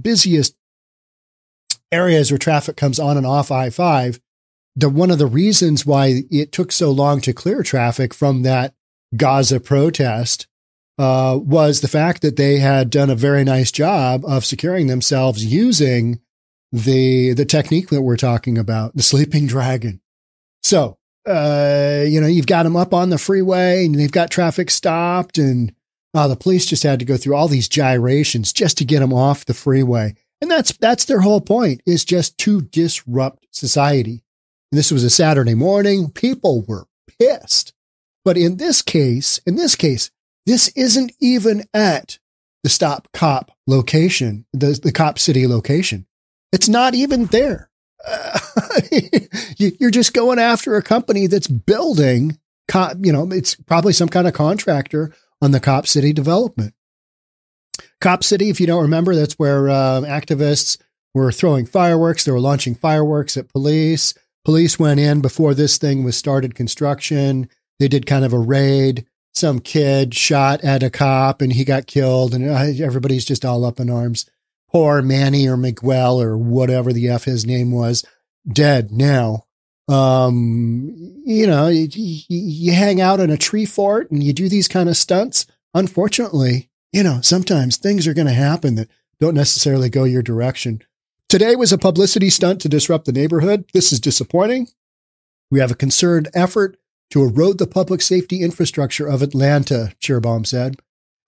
busiest 0.01 0.55
areas 1.91 2.31
where 2.31 2.37
traffic 2.37 2.75
comes 2.75 2.99
on 2.99 3.17
and 3.17 3.25
off 3.25 3.51
I-5, 3.51 4.19
the 4.75 4.89
one 4.89 5.11
of 5.11 5.19
the 5.19 5.27
reasons 5.27 5.85
why 5.85 6.23
it 6.31 6.51
took 6.51 6.71
so 6.71 6.91
long 6.91 7.21
to 7.21 7.33
clear 7.33 7.61
traffic 7.61 8.13
from 8.13 8.41
that 8.41 8.73
Gaza 9.15 9.59
protest 9.59 10.47
uh, 10.97 11.39
was 11.41 11.81
the 11.81 11.87
fact 11.87 12.21
that 12.21 12.35
they 12.35 12.57
had 12.57 12.89
done 12.89 13.09
a 13.09 13.15
very 13.15 13.43
nice 13.43 13.71
job 13.71 14.23
of 14.25 14.45
securing 14.45 14.87
themselves 14.87 15.45
using 15.45 16.19
the 16.71 17.33
the 17.33 17.45
technique 17.45 17.89
that 17.89 18.01
we're 18.01 18.17
talking 18.17 18.57
about, 18.57 18.95
the 18.95 19.03
sleeping 19.03 19.45
dragon. 19.45 20.01
So, 20.63 20.97
uh, 21.27 22.03
you 22.07 22.19
know, 22.19 22.27
you've 22.27 22.47
got 22.47 22.63
them 22.63 22.75
up 22.75 22.93
on 22.93 23.09
the 23.09 23.17
freeway 23.17 23.85
and 23.85 23.95
they've 23.95 24.11
got 24.11 24.31
traffic 24.31 24.71
stopped, 24.71 25.37
and 25.37 25.73
uh, 26.13 26.27
the 26.27 26.35
police 26.35 26.65
just 26.65 26.83
had 26.83 26.99
to 26.99 27.05
go 27.05 27.17
through 27.17 27.35
all 27.35 27.47
these 27.47 27.67
gyrations 27.67 28.53
just 28.53 28.77
to 28.77 28.85
get 28.85 28.99
them 28.99 29.13
off 29.13 29.45
the 29.45 29.53
freeway. 29.53 30.15
And 30.41 30.51
that's 30.51 30.75
that's 30.77 31.05
their 31.05 31.21
whole 31.21 31.41
point 31.41 31.81
is 31.85 32.03
just 32.05 32.37
to 32.39 32.61
disrupt 32.61 33.47
society. 33.51 34.23
This 34.71 34.91
was 34.91 35.03
a 35.03 35.09
Saturday 35.09 35.55
morning. 35.55 36.11
People 36.11 36.63
were 36.67 36.85
pissed. 37.19 37.73
But 38.25 38.37
in 38.37 38.57
this 38.57 38.81
case, 38.81 39.39
in 39.45 39.55
this 39.55 39.75
case, 39.75 40.11
this 40.45 40.69
isn't 40.69 41.13
even 41.19 41.63
at 41.73 42.19
the 42.63 42.69
stop 42.69 43.07
cop 43.13 43.51
location, 43.67 44.45
the, 44.53 44.79
the 44.81 44.91
cop 44.91 45.19
city 45.19 45.47
location. 45.47 46.05
It's 46.51 46.69
not 46.69 46.93
even 46.93 47.25
there. 47.25 47.69
Uh, 48.05 48.39
you're 49.57 49.91
just 49.91 50.13
going 50.13 50.39
after 50.39 50.75
a 50.75 50.83
company 50.83 51.27
that's 51.27 51.47
building, 51.47 52.37
you 52.99 53.13
know, 53.13 53.29
it's 53.31 53.55
probably 53.55 53.93
some 53.93 54.09
kind 54.09 54.27
of 54.27 54.33
contractor 54.33 55.13
on 55.43 55.51
the 55.51 55.59
Cop 55.59 55.85
City 55.85 56.13
development. 56.13 56.73
Cop 57.99 58.23
City, 58.23 58.49
if 58.49 58.61
you 58.61 58.67
don't 58.67 58.81
remember, 58.81 59.13
that's 59.13 59.33
where 59.33 59.69
uh, 59.69 60.01
activists 60.01 60.77
were 61.13 61.33
throwing 61.33 61.65
fireworks. 61.65 62.23
They 62.23 62.31
were 62.31 62.39
launching 62.39 62.75
fireworks 62.75 63.35
at 63.35 63.51
police. 63.51 64.13
Police 64.45 64.79
went 64.79 65.01
in 65.01 65.21
before 65.21 65.53
this 65.53 65.77
thing 65.77 66.03
was 66.03 66.15
started 66.15 66.55
construction. 66.55 67.49
They 67.79 67.89
did 67.89 68.05
kind 68.05 68.23
of 68.23 68.31
a 68.31 68.39
raid. 68.39 69.05
Some 69.33 69.59
kid 69.59 70.13
shot 70.13 70.63
at 70.63 70.83
a 70.83 70.89
cop 70.89 71.41
and 71.41 71.51
he 71.51 71.65
got 71.65 71.87
killed, 71.87 72.33
and 72.33 72.49
uh, 72.49 72.83
everybody's 72.83 73.25
just 73.25 73.43
all 73.43 73.65
up 73.65 73.79
in 73.79 73.89
arms. 73.89 74.29
Poor 74.71 75.01
Manny 75.01 75.47
or 75.47 75.57
Miguel 75.57 76.21
or 76.21 76.37
whatever 76.37 76.93
the 76.93 77.09
F 77.09 77.25
his 77.25 77.45
name 77.45 77.71
was, 77.71 78.05
dead 78.47 78.91
now. 78.91 79.45
Um, 79.87 80.93
you 81.25 81.45
know, 81.45 81.67
you, 81.67 81.87
you 82.27 82.71
hang 82.71 83.01
out 83.01 83.19
in 83.19 83.29
a 83.29 83.37
tree 83.37 83.65
fort 83.65 84.11
and 84.11 84.23
you 84.23 84.33
do 84.33 84.47
these 84.47 84.67
kind 84.67 84.89
of 84.89 84.97
stunts. 84.97 85.45
Unfortunately, 85.73 86.69
you 86.91 87.03
know, 87.03 87.19
sometimes 87.21 87.77
things 87.77 88.07
are 88.07 88.13
going 88.13 88.27
to 88.27 88.33
happen 88.33 88.75
that 88.75 88.89
don't 89.19 89.35
necessarily 89.35 89.89
go 89.89 90.03
your 90.03 90.21
direction. 90.21 90.81
Today 91.27 91.55
was 91.55 91.73
a 91.73 91.77
publicity 91.77 92.29
stunt 92.29 92.61
to 92.61 92.69
disrupt 92.69 93.05
the 93.05 93.11
neighborhood. 93.11 93.65
This 93.73 93.91
is 93.91 93.99
disappointing. 93.99 94.67
We 95.49 95.59
have 95.59 95.71
a 95.71 95.75
concerted 95.75 96.31
effort 96.33 96.77
to 97.09 97.23
erode 97.23 97.57
the 97.57 97.67
public 97.67 98.01
safety 98.01 98.41
infrastructure 98.41 99.07
of 99.07 99.21
Atlanta, 99.21 99.93
Schierbaum 99.99 100.45
said. 100.45 100.77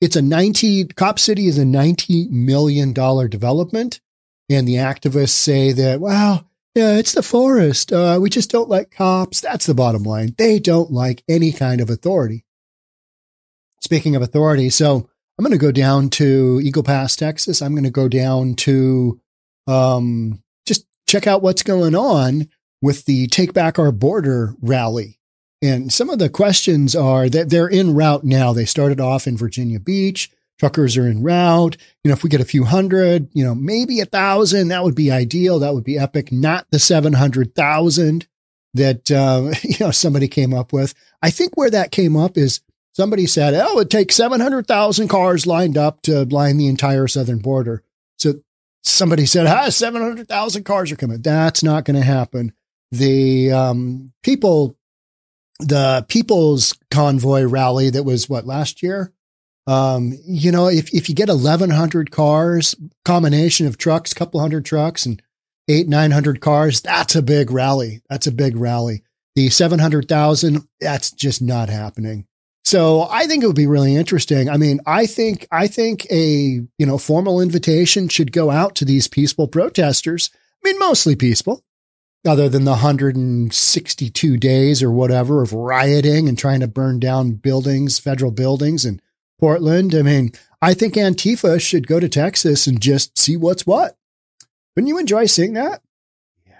It's 0.02 0.16
a 0.16 0.22
90, 0.22 0.86
Cop 0.90 1.20
City 1.20 1.48
is 1.48 1.58
a 1.58 1.64
$90 1.64 2.30
million 2.30 2.94
development. 2.94 4.02
And 4.50 4.68
the 4.68 4.76
activists 4.76 5.30
say 5.30 5.72
that, 5.72 6.00
well, 6.00 6.50
yeah, 6.76 6.98
it's 6.98 7.14
the 7.14 7.24
forest. 7.24 7.94
Uh, 7.94 8.20
we 8.22 8.30
just 8.30 8.52
don't 8.52 8.70
like 8.70 8.92
cops. 8.92 9.40
That's 9.40 9.66
the 9.66 9.74
bottom 9.74 10.04
line. 10.04 10.36
They 10.38 10.60
don't 10.60 10.92
like 10.92 11.24
any 11.30 11.54
kind 11.54 11.80
of 11.80 11.90
authority. 11.90 12.46
Speaking 13.82 14.16
of 14.16 14.22
authority, 14.22 14.70
so 14.70 15.10
I'm 15.38 15.44
going 15.46 15.52
to 15.52 15.58
go 15.58 15.72
down 15.72 16.10
to 16.12 16.60
Eagle 16.62 16.84
Pass, 16.84 17.16
Texas. 17.16 17.62
I'm 17.62 17.74
going 17.74 17.86
to 17.86 17.90
go 17.90 18.10
down 18.10 18.56
to 18.56 19.22
um, 19.68 20.44
just 20.66 20.86
check 21.08 21.28
out 21.28 21.42
what's 21.42 21.64
going 21.64 21.96
on 21.96 22.50
with 22.82 23.06
the 23.06 23.28
Take 23.28 23.54
Back 23.54 23.80
Our 23.80 23.92
Border 23.94 24.56
rally. 24.62 25.20
And 25.62 25.94
some 25.94 26.10
of 26.10 26.20
the 26.20 26.30
questions 26.30 26.94
are 26.94 27.30
that 27.30 27.50
they're 27.50 27.68
in 27.68 27.96
route 27.96 28.24
now. 28.26 28.52
They 28.52 28.66
started 28.66 29.00
off 29.00 29.28
in 29.28 29.38
Virginia 29.38 29.80
Beach. 29.80 30.30
Truckers 30.60 30.96
are 30.98 31.08
en 31.08 31.22
route. 31.22 31.78
You 32.04 32.10
know, 32.10 32.14
if 32.14 32.24
we 32.24 32.30
get 32.30 32.42
a 32.42 32.46
few 32.46 32.64
hundred, 32.64 33.30
you 33.34 33.44
know, 33.44 33.56
maybe 33.56 34.00
a 34.00 34.06
thousand, 34.06 34.70
that 34.70 34.84
would 34.84 34.96
be 34.96 35.12
ideal. 35.12 35.60
That 35.60 35.74
would 35.74 35.84
be 35.84 35.98
epic. 35.98 36.32
Not 36.32 36.68
the 36.72 36.80
700,000 36.80 38.28
that, 38.74 39.12
uh, 39.12 39.54
you 39.64 39.76
know, 39.80 39.92
somebody 39.92 40.28
came 40.28 40.54
up 40.54 40.72
with. 40.72 40.94
I 41.22 41.30
think 41.30 41.58
where 41.58 41.70
that 41.70 41.92
came 41.92 42.16
up 42.16 42.38
is 42.38 42.62
somebody 42.94 43.28
said, 43.28 43.54
oh, 43.54 43.80
it 43.80 43.90
takes 43.90 44.16
700,000 44.16 45.08
cars 45.08 45.46
lined 45.46 45.78
up 45.78 46.02
to 46.04 46.24
line 46.26 46.58
the 46.58 46.68
entire 46.68 47.08
southern 47.08 47.40
border. 47.40 47.84
So 48.18 48.36
somebody 48.84 49.26
said, 49.26 49.48
ah, 49.48 49.70
700,000 49.70 50.64
cars 50.64 50.92
are 50.92 50.96
coming. 50.96 51.22
That's 51.22 51.64
not 51.64 51.84
going 51.84 51.98
to 51.98 52.06
happen. 52.06 52.54
The 52.92 53.52
um, 53.52 54.14
people, 54.24 54.78
the 55.60 56.06
People's 56.08 56.78
Convoy 56.92 57.44
rally 57.44 57.90
that 57.90 58.04
was 58.04 58.30
what 58.30 58.46
last 58.46 58.82
year? 58.82 59.12
Um, 59.68 60.18
you 60.24 60.52
know, 60.52 60.68
if, 60.68 60.94
if 60.94 61.10
you 61.10 61.16
get 61.16 61.30
1,100 61.30 62.12
cars, 62.12 62.76
combination 63.04 63.66
of 63.66 63.78
trucks, 63.78 64.14
couple 64.14 64.40
hundred 64.40 64.66
trucks 64.66 65.06
and 65.06 65.22
eight, 65.68 65.88
900 65.88 66.40
cars, 66.40 66.82
that's 66.82 67.16
a 67.16 67.22
big 67.22 67.50
rally. 67.50 68.02
That's 68.10 68.28
a 68.28 68.32
big 68.32 68.56
rally. 68.56 69.04
The 69.36 69.50
700,000, 69.50 70.68
that's 70.80 71.12
just 71.12 71.42
not 71.42 71.70
happening. 71.70 72.28
So 72.66 73.08
I 73.12 73.28
think 73.28 73.44
it 73.44 73.48
would 73.48 73.56
be 73.56 73.68
really 73.68 73.96
interesting. 73.96 74.50
I 74.50 74.58
mean, 74.58 74.80
I 74.88 75.06
think 75.06 75.48
I 75.52 75.68
think 75.68 76.08
a 76.10 76.62
you 76.78 76.86
know 76.86 76.98
formal 76.98 77.40
invitation 77.40 78.10
should 78.10 78.32
go 78.32 78.50
out 78.50 78.74
to 78.76 78.86
these 78.86 79.08
peaceful 79.08 79.48
protesters. 79.48 80.32
I 80.34 80.70
mean, 80.70 80.80
mostly 80.80 81.16
peaceful, 81.16 81.64
other 82.26 82.50
than 82.50 82.64
the 82.64 82.72
162 82.72 84.38
days 84.38 84.82
or 84.82 84.90
whatever 84.90 85.44
of 85.44 85.54
rioting 85.54 86.28
and 86.28 86.40
trying 86.40 86.62
to 86.62 86.68
burn 86.68 87.00
down 87.00 87.34
buildings, 87.34 88.00
federal 88.00 88.32
buildings 88.32 88.84
in 88.84 89.00
Portland. 89.40 89.94
I 89.94 90.02
mean, 90.02 90.32
I 90.62 90.74
think 90.74 90.96
Antifa 90.96 91.62
should 91.62 91.88
go 91.88 92.00
to 92.00 92.10
Texas 92.10 92.68
and 92.68 92.82
just 92.82 93.18
see 93.18 93.38
what's 93.38 93.68
what. 93.68 93.98
Wouldn't 94.76 94.90
you 94.90 94.98
enjoy 94.98 95.26
seeing 95.26 95.54
that? 95.54 95.82
Yeah. 96.46 96.56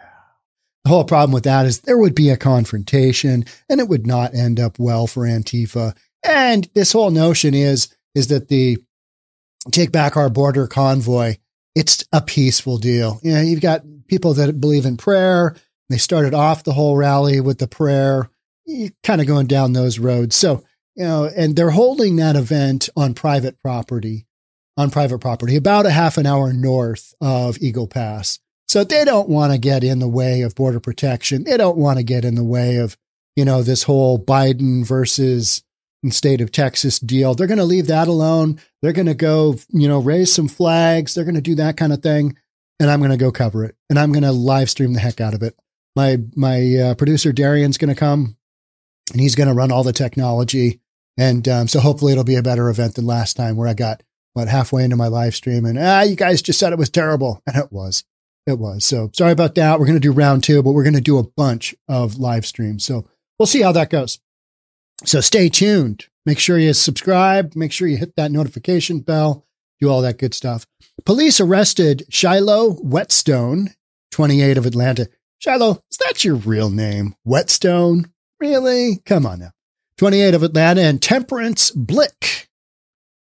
The 0.84 0.90
whole 0.90 1.04
problem 1.04 1.32
with 1.32 1.44
that 1.44 1.66
is 1.66 1.82
there 1.82 1.98
would 1.98 2.16
be 2.16 2.30
a 2.30 2.38
confrontation 2.38 3.46
and 3.70 3.80
it 3.80 3.88
would 3.88 4.08
not 4.08 4.34
end 4.34 4.60
up 4.60 4.80
well 4.80 5.08
for 5.08 5.24
Antifa. 5.24 5.96
And 6.24 6.70
this 6.74 6.94
whole 6.94 7.12
notion 7.12 7.54
is, 7.54 7.96
is 8.14 8.28
that 8.28 8.48
the 8.48 8.78
take 9.72 9.92
back 9.92 10.16
our 10.16 10.30
border 10.30 10.68
convoy, 10.68 11.38
it's 11.76 12.06
a 12.12 12.22
peaceful 12.22 12.78
deal. 12.78 13.20
You 13.24 13.34
know, 13.34 13.42
you've 13.42 13.62
got 13.62 13.84
people 14.08 14.34
that 14.36 14.60
believe 14.60 14.86
in 14.86 14.98
prayer. 14.98 15.56
They 15.90 15.98
started 15.98 16.34
off 16.34 16.64
the 16.64 16.74
whole 16.74 16.96
rally 16.96 17.42
with 17.42 17.60
the 17.60 17.68
prayer, 17.68 18.30
kind 19.04 19.22
of 19.22 19.28
going 19.28 19.48
down 19.48 19.74
those 19.74 20.00
roads. 20.00 20.36
So, 20.36 20.64
you 20.96 21.04
know, 21.04 21.26
and 21.26 21.56
they're 21.56 21.72
holding 21.72 22.16
that 22.16 22.36
event 22.36 22.90
on 22.96 23.14
private 23.14 23.62
property, 23.62 24.26
on 24.78 24.90
private 24.90 25.20
property, 25.20 25.56
about 25.56 25.86
a 25.86 25.92
half 25.92 26.18
an 26.18 26.26
hour 26.26 26.54
north 26.54 27.14
of 27.22 27.58
Eagle 27.62 27.88
Pass. 27.88 28.40
So 28.68 28.84
they 28.84 29.06
don't 29.06 29.30
want 29.30 29.52
to 29.52 29.58
get 29.58 29.84
in 29.84 30.00
the 30.00 30.08
way 30.08 30.42
of 30.42 30.56
border 30.56 30.80
protection. 30.80 31.44
They 31.44 31.58
don't 31.58 31.78
want 31.78 31.98
to 31.98 32.04
get 32.04 32.26
in 32.26 32.36
the 32.36 32.44
way 32.44 32.78
of, 32.78 32.98
you 33.36 33.46
know, 33.46 33.62
this 33.62 33.84
whole 33.84 34.18
Biden 34.18 34.86
versus 34.86 35.64
state 36.10 36.42
of 36.42 36.52
Texas 36.52 37.00
deal. 37.00 37.34
They're 37.34 37.48
going 37.48 37.58
to 37.58 37.64
leave 37.64 37.88
that 37.88 38.08
alone. 38.08 38.60
They're 38.82 38.94
going 38.94 39.08
to 39.08 39.14
go, 39.14 39.56
you 39.70 39.88
know, 39.88 40.00
raise 40.00 40.32
some 40.32 40.48
flags. 40.48 41.14
They're 41.14 41.24
going 41.24 41.36
to 41.36 41.42
do 41.42 41.56
that 41.56 41.78
kind 41.78 41.94
of 41.94 42.02
thing. 42.02 42.38
And 42.80 42.90
I'm 42.90 43.00
going 43.00 43.12
to 43.12 43.18
go 43.18 43.32
cover 43.32 43.64
it. 43.64 43.76
And 43.90 43.98
I'm 43.98 44.12
going 44.12 44.24
to 44.24 44.32
live 44.32 44.70
stream 44.70 44.94
the 44.94 45.00
heck 45.00 45.22
out 45.22 45.34
of 45.34 45.42
it. 45.42 45.58
My, 45.96 46.18
my 46.36 46.76
uh, 46.76 46.96
producer 46.96 47.32
Darian's 47.32 47.78
going 47.78 47.94
to 47.94 48.00
come 48.00 48.36
and 49.12 49.22
he's 49.22 49.36
going 49.36 49.48
to 49.48 49.54
run 49.54 49.72
all 49.72 49.84
the 49.84 49.94
technology. 49.94 50.82
And 51.18 51.48
um, 51.48 51.68
so 51.68 51.80
hopefully 51.80 52.12
it'll 52.12 52.24
be 52.24 52.36
a 52.36 52.44
better 52.44 52.70
event 52.70 52.96
than 52.96 53.06
last 53.06 53.36
time 53.36 53.56
where 53.56 53.68
I 53.68 53.74
got 53.74 54.04
what, 54.34 54.48
halfway 54.48 54.84
into 54.84 54.98
my 54.98 55.08
live 55.08 55.34
stream 55.34 55.66
and, 55.66 55.80
ah, 55.80 56.02
you 56.02 56.16
guys 56.16 56.42
just 56.42 56.60
said 56.60 56.74
it 56.74 56.80
was 56.80 56.90
terrible. 56.90 57.42
And 57.48 57.56
it 57.56 57.72
was. 57.72 58.04
It 58.46 58.60
was. 58.60 58.86
So 58.86 59.10
sorry 59.14 59.32
about 59.32 59.56
that. 59.56 59.80
We're 59.80 59.88
going 59.88 59.98
to 59.98 60.00
do 60.00 60.12
round 60.12 60.44
two, 60.44 60.62
but 60.62 60.72
we're 60.72 60.84
going 60.84 60.94
to 60.94 61.02
do 61.02 61.18
a 61.18 61.24
bunch 61.24 61.74
of 61.88 62.18
live 62.18 62.46
streams. 62.46 62.86
So 62.86 63.08
we'll 63.40 63.48
see 63.48 63.62
how 63.62 63.72
that 63.72 63.90
goes. 63.90 64.20
So 65.04 65.20
stay 65.22 65.50
tuned. 65.50 66.06
Make 66.26 66.40
sure 66.40 66.58
you 66.58 66.74
subscribe. 66.74 67.56
Make 67.56 67.72
sure 67.72 67.88
you 67.88 67.98
hit 67.98 68.16
that 68.18 68.32
notification 68.32 69.00
bell. 69.00 69.46
Do 69.80 69.90
all 69.90 70.02
that 70.02 70.20
good 70.20 70.34
stuff. 70.34 70.68
Police 71.06 71.40
arrested 71.40 72.06
Shiloh 72.10 72.76
Wetstone, 72.76 73.74
28 74.12 74.58
of 74.58 74.66
Atlanta. 74.66 75.10
Shiloh, 75.40 75.82
is 75.92 75.98
that 75.98 76.24
your 76.24 76.36
real 76.36 76.70
name? 76.70 77.16
Wetstone? 77.28 78.10
Really? 78.40 79.02
Come 79.06 79.26
on 79.26 79.40
now. 79.40 79.52
28 79.98 80.34
of 80.34 80.44
Atlanta 80.44 80.82
and 80.82 81.02
Temperance 81.02 81.72
Blick. 81.72 82.50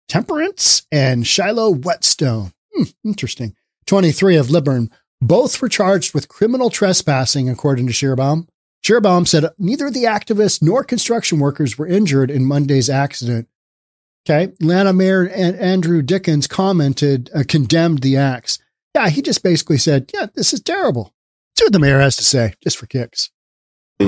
Temperance 0.08 0.88
and 0.92 1.26
Shiloh 1.26 1.74
Wetstone. 1.74 2.52
Hmm, 2.74 2.84
interesting. 3.04 3.56
23 3.86 4.36
of 4.38 4.50
Lilburn. 4.50 4.90
Both 5.22 5.62
were 5.62 5.70
charged 5.70 6.14
with 6.14 6.28
criminal 6.28 6.70
trespassing, 6.70 7.50
according 7.50 7.88
to 7.88 7.94
Schierbaum. 7.94 8.48
Schierbaum 8.84 9.28
said 9.28 9.46
neither 9.58 9.90
the 9.90 10.04
activists 10.04 10.62
nor 10.62 10.84
construction 10.84 11.40
workers 11.40 11.78
were 11.78 11.88
injured 11.88 12.30
in 12.30 12.44
Monday's 12.44 12.90
accident. 12.90 13.48
Okay. 14.28 14.54
Atlanta 14.54 14.94
Mayor 14.94 15.30
Andrew 15.30 16.02
Dickens 16.02 16.48
commented, 16.48 17.30
uh, 17.36 17.44
condemned 17.48 18.00
the 18.00 18.18
acts. 18.18 18.60
Yeah, 18.96 19.10
he 19.10 19.22
just 19.22 19.44
basically 19.44 19.78
said, 19.78 20.12
yeah, 20.14 20.28
this 20.34 20.54
is 20.54 20.62
terrible. 20.62 21.14
That's 21.56 21.68
what 21.68 21.74
the 21.74 21.80
mayor 21.80 22.00
has 22.00 22.16
to 22.18 22.24
say, 22.24 22.54
just 22.64 22.78
for 22.78 22.86
kicks. 22.86 23.32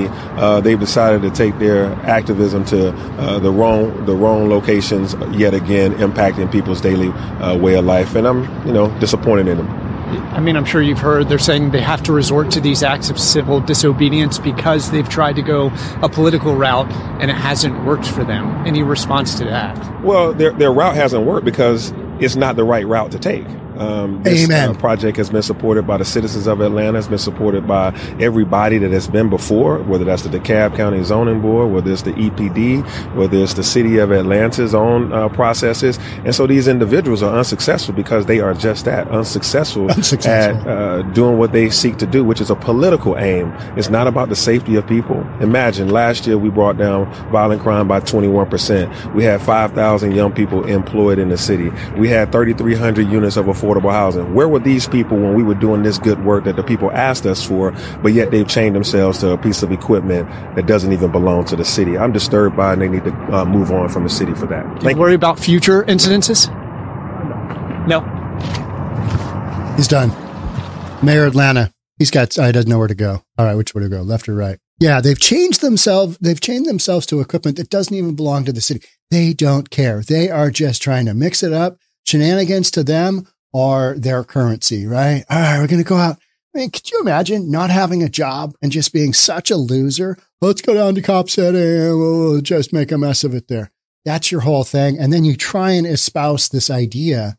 Uh, 0.04 0.60
they've 0.60 0.78
decided 0.78 1.22
to 1.22 1.30
take 1.30 1.58
their 1.58 1.86
activism 2.04 2.64
to 2.66 2.90
uh, 2.90 3.38
the 3.38 3.50
wrong 3.50 4.04
the 4.04 4.14
wrong 4.14 4.50
locations 4.50 5.14
yet 5.32 5.54
again, 5.54 5.94
impacting 5.94 6.52
people's 6.52 6.80
daily 6.80 7.08
uh, 7.08 7.56
way 7.56 7.74
of 7.74 7.84
life, 7.84 8.14
and 8.14 8.28
I'm 8.28 8.66
you 8.66 8.72
know 8.72 8.96
disappointed 9.00 9.48
in 9.48 9.56
them. 9.58 9.86
I 10.06 10.38
mean, 10.38 10.56
I'm 10.56 10.64
sure 10.64 10.80
you've 10.80 11.00
heard 11.00 11.28
they're 11.28 11.38
saying 11.38 11.72
they 11.72 11.80
have 11.80 12.02
to 12.04 12.12
resort 12.12 12.52
to 12.52 12.60
these 12.60 12.84
acts 12.84 13.10
of 13.10 13.18
civil 13.18 13.60
disobedience 13.60 14.38
because 14.38 14.92
they've 14.92 15.08
tried 15.08 15.34
to 15.36 15.42
go 15.42 15.72
a 16.00 16.08
political 16.08 16.54
route 16.54 16.90
and 17.20 17.28
it 17.28 17.34
hasn't 17.34 17.84
worked 17.84 18.06
for 18.06 18.22
them. 18.22 18.46
Any 18.64 18.84
response 18.84 19.36
to 19.38 19.44
that? 19.46 20.02
Well, 20.04 20.32
their, 20.32 20.52
their 20.52 20.72
route 20.72 20.94
hasn't 20.94 21.26
worked 21.26 21.44
because 21.44 21.92
it's 22.20 22.36
not 22.36 22.54
the 22.54 22.62
right 22.62 22.86
route 22.86 23.10
to 23.12 23.18
take. 23.18 23.46
Um, 23.78 24.22
this 24.22 24.44
Amen. 24.44 24.70
Uh, 24.70 24.74
project 24.74 25.16
has 25.18 25.30
been 25.30 25.42
supported 25.42 25.86
by 25.86 25.96
the 25.96 26.04
citizens 26.04 26.46
of 26.46 26.60
Atlanta. 26.60 26.98
It's 26.98 27.08
been 27.08 27.18
supported 27.18 27.66
by 27.66 27.94
everybody 28.20 28.78
that 28.78 28.90
has 28.90 29.08
been 29.08 29.28
before, 29.28 29.78
whether 29.82 30.04
that's 30.04 30.22
the 30.22 30.30
DeKalb 30.30 30.76
County 30.76 31.02
Zoning 31.04 31.40
Board, 31.40 31.72
whether 31.72 31.92
it's 31.92 32.02
the 32.02 32.12
EPD, 32.12 33.14
whether 33.14 33.36
it's 33.36 33.54
the 33.54 33.64
City 33.64 33.98
of 33.98 34.12
Atlanta's 34.12 34.74
own 34.74 35.12
uh, 35.12 35.28
processes. 35.28 35.98
And 36.24 36.34
so 36.34 36.46
these 36.46 36.68
individuals 36.68 37.22
are 37.22 37.36
unsuccessful 37.36 37.94
because 37.94 38.26
they 38.26 38.40
are 38.40 38.54
just 38.54 38.84
that 38.86 39.08
unsuccessful, 39.08 39.90
unsuccessful. 39.90 40.60
at 40.60 40.66
uh, 40.66 41.02
doing 41.12 41.38
what 41.38 41.52
they 41.52 41.70
seek 41.70 41.98
to 41.98 42.06
do, 42.06 42.24
which 42.24 42.40
is 42.40 42.50
a 42.50 42.56
political 42.56 43.18
aim. 43.18 43.52
It's 43.76 43.90
not 43.90 44.06
about 44.06 44.28
the 44.28 44.36
safety 44.36 44.76
of 44.76 44.86
people. 44.86 45.20
Imagine 45.40 45.90
last 45.90 46.26
year 46.26 46.38
we 46.38 46.48
brought 46.48 46.78
down 46.78 47.12
violent 47.30 47.62
crime 47.62 47.88
by 47.88 48.00
21%. 48.00 49.14
We 49.14 49.24
had 49.24 49.42
5,000 49.42 50.14
young 50.14 50.32
people 50.32 50.64
employed 50.64 51.18
in 51.18 51.28
the 51.28 51.38
city. 51.38 51.70
We 51.96 52.08
had 52.08 52.32
3,300 52.32 53.08
units 53.08 53.36
of 53.36 53.46
affordable 53.46 53.65
affordable 53.66 53.92
housing. 53.92 54.34
Where 54.34 54.48
were 54.48 54.58
these 54.58 54.86
people 54.86 55.18
when 55.18 55.34
we 55.34 55.42
were 55.42 55.54
doing 55.54 55.82
this 55.82 55.98
good 55.98 56.24
work 56.24 56.44
that 56.44 56.56
the 56.56 56.62
people 56.62 56.90
asked 56.92 57.26
us 57.26 57.44
for, 57.44 57.72
but 58.02 58.12
yet 58.12 58.30
they've 58.30 58.46
chained 58.46 58.74
themselves 58.74 59.18
to 59.18 59.30
a 59.30 59.38
piece 59.38 59.62
of 59.62 59.72
equipment 59.72 60.28
that 60.56 60.66
doesn't 60.66 60.92
even 60.92 61.10
belong 61.10 61.44
to 61.46 61.56
the 61.56 61.64
city? 61.64 61.98
I'm 61.98 62.12
disturbed 62.12 62.56
by, 62.56 62.70
it 62.70 62.72
and 62.74 62.82
they 62.82 62.88
need 62.88 63.04
to 63.04 63.12
uh, 63.34 63.44
move 63.44 63.70
on 63.72 63.88
from 63.88 64.04
the 64.04 64.10
city 64.10 64.34
for 64.34 64.46
that. 64.46 64.80
Do 64.80 64.88
you 64.88 64.96
worry 64.96 65.14
about 65.14 65.38
future 65.38 65.84
incidences? 65.84 66.48
No. 67.86 68.00
He's 69.76 69.88
done. 69.88 70.10
Mayor 71.02 71.26
Atlanta. 71.26 71.72
He's 71.98 72.10
got. 72.10 72.38
I 72.38 72.52
doesn't 72.52 72.68
know 72.68 72.78
where 72.78 72.88
to 72.88 72.94
go. 72.94 73.22
All 73.38 73.46
right, 73.46 73.54
which 73.54 73.74
way 73.74 73.82
to 73.82 73.88
go? 73.88 74.02
Left 74.02 74.28
or 74.28 74.34
right? 74.34 74.58
Yeah, 74.78 75.00
they've 75.00 75.18
changed 75.18 75.62
themselves. 75.62 76.18
They've 76.20 76.40
changed 76.40 76.68
themselves 76.68 77.06
to 77.06 77.20
equipment 77.20 77.56
that 77.56 77.70
doesn't 77.70 77.94
even 77.94 78.14
belong 78.14 78.44
to 78.44 78.52
the 78.52 78.60
city. 78.60 78.82
They 79.10 79.32
don't 79.32 79.70
care. 79.70 80.02
They 80.02 80.28
are 80.28 80.50
just 80.50 80.82
trying 80.82 81.06
to 81.06 81.14
mix 81.14 81.42
it 81.42 81.52
up. 81.52 81.78
Shenanigans 82.04 82.70
to 82.72 82.84
them 82.84 83.26
are 83.56 83.94
their 83.94 84.22
currency, 84.24 84.86
right? 84.86 85.24
All 85.30 85.38
right, 85.38 85.58
we're 85.60 85.66
going 85.66 85.82
to 85.82 85.88
go 85.88 85.96
out. 85.96 86.18
I 86.54 86.58
mean, 86.58 86.70
could 86.70 86.90
you 86.90 87.00
imagine 87.00 87.50
not 87.50 87.70
having 87.70 88.02
a 88.02 88.08
job 88.08 88.54
and 88.62 88.72
just 88.72 88.92
being 88.92 89.12
such 89.12 89.50
a 89.50 89.56
loser? 89.56 90.16
Let's 90.40 90.62
go 90.62 90.74
down 90.74 90.94
to 90.94 91.02
Cop 91.02 91.28
City 91.28 91.58
and 91.58 91.98
we'll 91.98 92.40
just 92.40 92.72
make 92.72 92.92
a 92.92 92.98
mess 92.98 93.24
of 93.24 93.34
it 93.34 93.48
there. 93.48 93.70
That's 94.04 94.30
your 94.30 94.42
whole 94.42 94.64
thing. 94.64 94.98
And 94.98 95.12
then 95.12 95.24
you 95.24 95.36
try 95.36 95.72
and 95.72 95.86
espouse 95.86 96.48
this 96.48 96.70
idea 96.70 97.36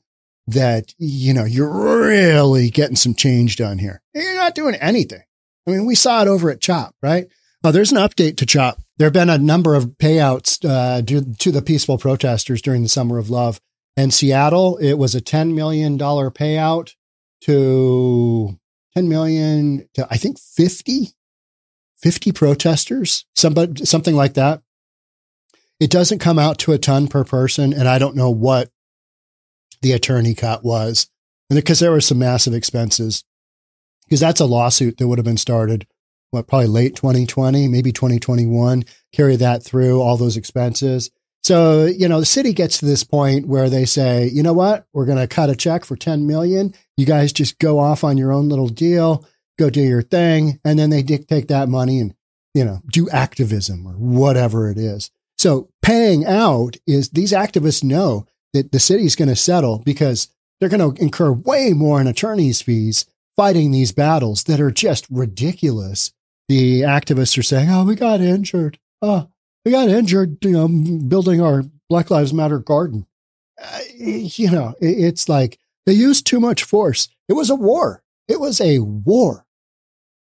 that, 0.47 0.93
you 0.97 1.33
know, 1.33 1.45
you're 1.45 1.69
really 1.69 2.69
getting 2.69 2.95
some 2.95 3.15
change 3.15 3.55
done 3.55 3.79
here. 3.79 4.01
You're 4.13 4.35
not 4.35 4.55
doing 4.55 4.75
anything. 4.75 5.23
I 5.67 5.71
mean, 5.71 5.85
we 5.85 5.95
saw 5.95 6.21
it 6.21 6.27
over 6.27 6.49
at 6.49 6.61
CHOP, 6.61 6.95
right? 7.01 7.27
Oh, 7.63 7.71
there's 7.71 7.91
an 7.91 7.97
update 7.97 8.37
to 8.37 8.45
CHOP. 8.45 8.79
There 8.97 9.07
have 9.07 9.13
been 9.13 9.29
a 9.29 9.37
number 9.37 9.75
of 9.75 9.97
payouts 9.97 10.63
uh, 10.63 11.01
to 11.01 11.51
the 11.51 11.61
peaceful 11.61 11.97
protesters 11.97 12.61
during 12.61 12.83
the 12.83 12.89
Summer 12.89 13.17
of 13.17 13.29
Love. 13.29 13.59
In 13.97 14.11
Seattle, 14.11 14.77
it 14.77 14.93
was 14.93 15.15
a 15.15 15.21
$10 15.21 15.55
million 15.55 15.97
payout 15.97 16.93
to 17.41 18.59
10 18.95 19.09
million 19.09 19.89
to, 19.95 20.07
I 20.09 20.17
think 20.17 20.39
50, 20.39 21.09
50 21.97 22.31
protesters, 22.31 23.25
somebody, 23.35 23.85
something 23.85 24.15
like 24.15 24.35
that. 24.35 24.61
It 25.79 25.89
doesn't 25.89 26.19
come 26.19 26.37
out 26.37 26.59
to 26.59 26.73
a 26.73 26.77
ton 26.77 27.07
per 27.07 27.23
person. 27.23 27.73
And 27.73 27.87
I 27.87 27.97
don't 27.97 28.15
know 28.15 28.29
what 28.29 28.69
the 29.81 29.93
attorney 29.93 30.35
cut 30.35 30.63
was 30.63 31.09
because 31.49 31.79
there 31.79 31.91
were 31.91 32.01
some 32.01 32.19
massive 32.19 32.53
expenses 32.53 33.23
because 34.05 34.19
that's 34.19 34.39
a 34.39 34.45
lawsuit 34.45 34.97
that 34.97 35.07
would 35.07 35.17
have 35.17 35.25
been 35.25 35.37
started 35.37 35.87
what 36.31 36.47
probably 36.47 36.67
late 36.67 36.95
2020 36.95 37.67
maybe 37.67 37.91
2021 37.91 38.83
carry 39.13 39.35
that 39.35 39.63
through 39.63 40.01
all 40.01 40.17
those 40.17 40.35
expenses 40.35 41.09
so, 41.47 41.85
you 41.85 42.09
know, 42.09 42.19
the 42.19 42.25
city 42.25 42.51
gets 42.51 42.77
to 42.79 42.85
this 42.85 43.05
point 43.05 43.47
where 43.47 43.69
they 43.69 43.85
say, 43.85 44.27
you 44.27 44.43
know 44.43 44.51
what? 44.51 44.85
We're 44.91 45.05
going 45.05 45.17
to 45.17 45.33
cut 45.33 45.49
a 45.49 45.55
check 45.55 45.85
for 45.85 45.95
10 45.95 46.27
million. 46.27 46.73
You 46.97 47.05
guys 47.05 47.31
just 47.31 47.57
go 47.57 47.79
off 47.79 48.03
on 48.03 48.17
your 48.17 48.33
own 48.33 48.49
little 48.49 48.67
deal, 48.67 49.25
go 49.57 49.69
do 49.69 49.79
your 49.79 50.01
thing. 50.01 50.59
And 50.65 50.77
then 50.77 50.89
they 50.89 51.03
take 51.03 51.47
that 51.47 51.69
money 51.69 52.01
and, 52.01 52.13
you 52.53 52.65
know, 52.65 52.81
do 52.91 53.09
activism 53.11 53.87
or 53.87 53.93
whatever 53.93 54.69
it 54.69 54.77
is. 54.77 55.09
So 55.37 55.69
paying 55.81 56.25
out 56.25 56.75
is 56.85 57.11
these 57.11 57.31
activists 57.31 57.81
know 57.81 58.27
that 58.51 58.73
the 58.73 58.79
city's 58.81 59.15
going 59.15 59.29
to 59.29 59.35
settle 59.37 59.81
because 59.85 60.27
they're 60.59 60.67
going 60.67 60.95
to 60.95 61.01
incur 61.01 61.31
way 61.31 61.71
more 61.71 62.01
in 62.01 62.07
attorney's 62.07 62.61
fees 62.61 63.05
fighting 63.37 63.71
these 63.71 63.93
battles 63.93 64.43
that 64.43 64.59
are 64.59 64.69
just 64.69 65.07
ridiculous. 65.09 66.11
The 66.49 66.81
activists 66.81 67.37
are 67.37 67.43
saying, 67.43 67.69
oh, 67.69 67.85
we 67.85 67.95
got 67.95 68.19
injured. 68.19 68.79
Oh, 69.01 69.29
we 69.67 69.71
got 69.71 69.89
injured, 69.89 70.37
you 70.45 70.51
know, 70.51 70.69
building 70.69 71.41
our 71.41 71.61
Black 71.89 72.09
Lives 72.09 72.33
Matter 72.33 72.57
garden. 72.57 73.05
Uh, 73.61 73.79
you 73.97 74.49
know, 74.49 74.75
it, 74.79 74.97
it's 74.97 75.27
like 75.27 75.59
they 75.85 75.91
used 75.91 76.25
too 76.25 76.39
much 76.39 76.63
force. 76.63 77.09
It 77.27 77.33
was 77.33 77.49
a 77.49 77.55
war. 77.55 78.01
It 78.29 78.39
was 78.39 78.61
a 78.61 78.79
war. 78.79 79.45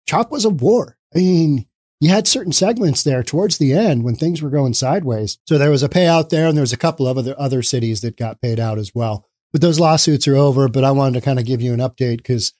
CHOP 0.07 0.31
was 0.31 0.45
a 0.45 0.49
war. 0.49 0.95
I 1.13 1.17
mean, 1.17 1.65
you 1.99 2.07
had 2.07 2.29
certain 2.29 2.53
segments 2.53 3.03
there 3.03 3.23
towards 3.23 3.57
the 3.57 3.73
end 3.73 4.05
when 4.05 4.15
things 4.15 4.41
were 4.41 4.49
going 4.49 4.73
sideways. 4.73 5.37
So 5.45 5.57
there 5.57 5.69
was 5.71 5.83
a 5.83 5.89
payout 5.89 6.29
there, 6.29 6.47
and 6.47 6.55
there 6.55 6.61
was 6.63 6.73
a 6.73 6.77
couple 6.77 7.05
of 7.05 7.17
other 7.17 7.35
other 7.37 7.61
cities 7.61 7.99
that 8.01 8.15
got 8.15 8.41
paid 8.41 8.57
out 8.57 8.77
as 8.77 8.95
well. 8.95 9.25
But 9.51 9.59
those 9.59 9.81
lawsuits 9.81 10.29
are 10.29 10.37
over. 10.37 10.69
But 10.69 10.85
I 10.85 10.91
wanted 10.91 11.19
to 11.19 11.25
kind 11.25 11.39
of 11.39 11.45
give 11.45 11.61
you 11.61 11.73
an 11.73 11.81
update 11.81 12.17
because 12.17 12.53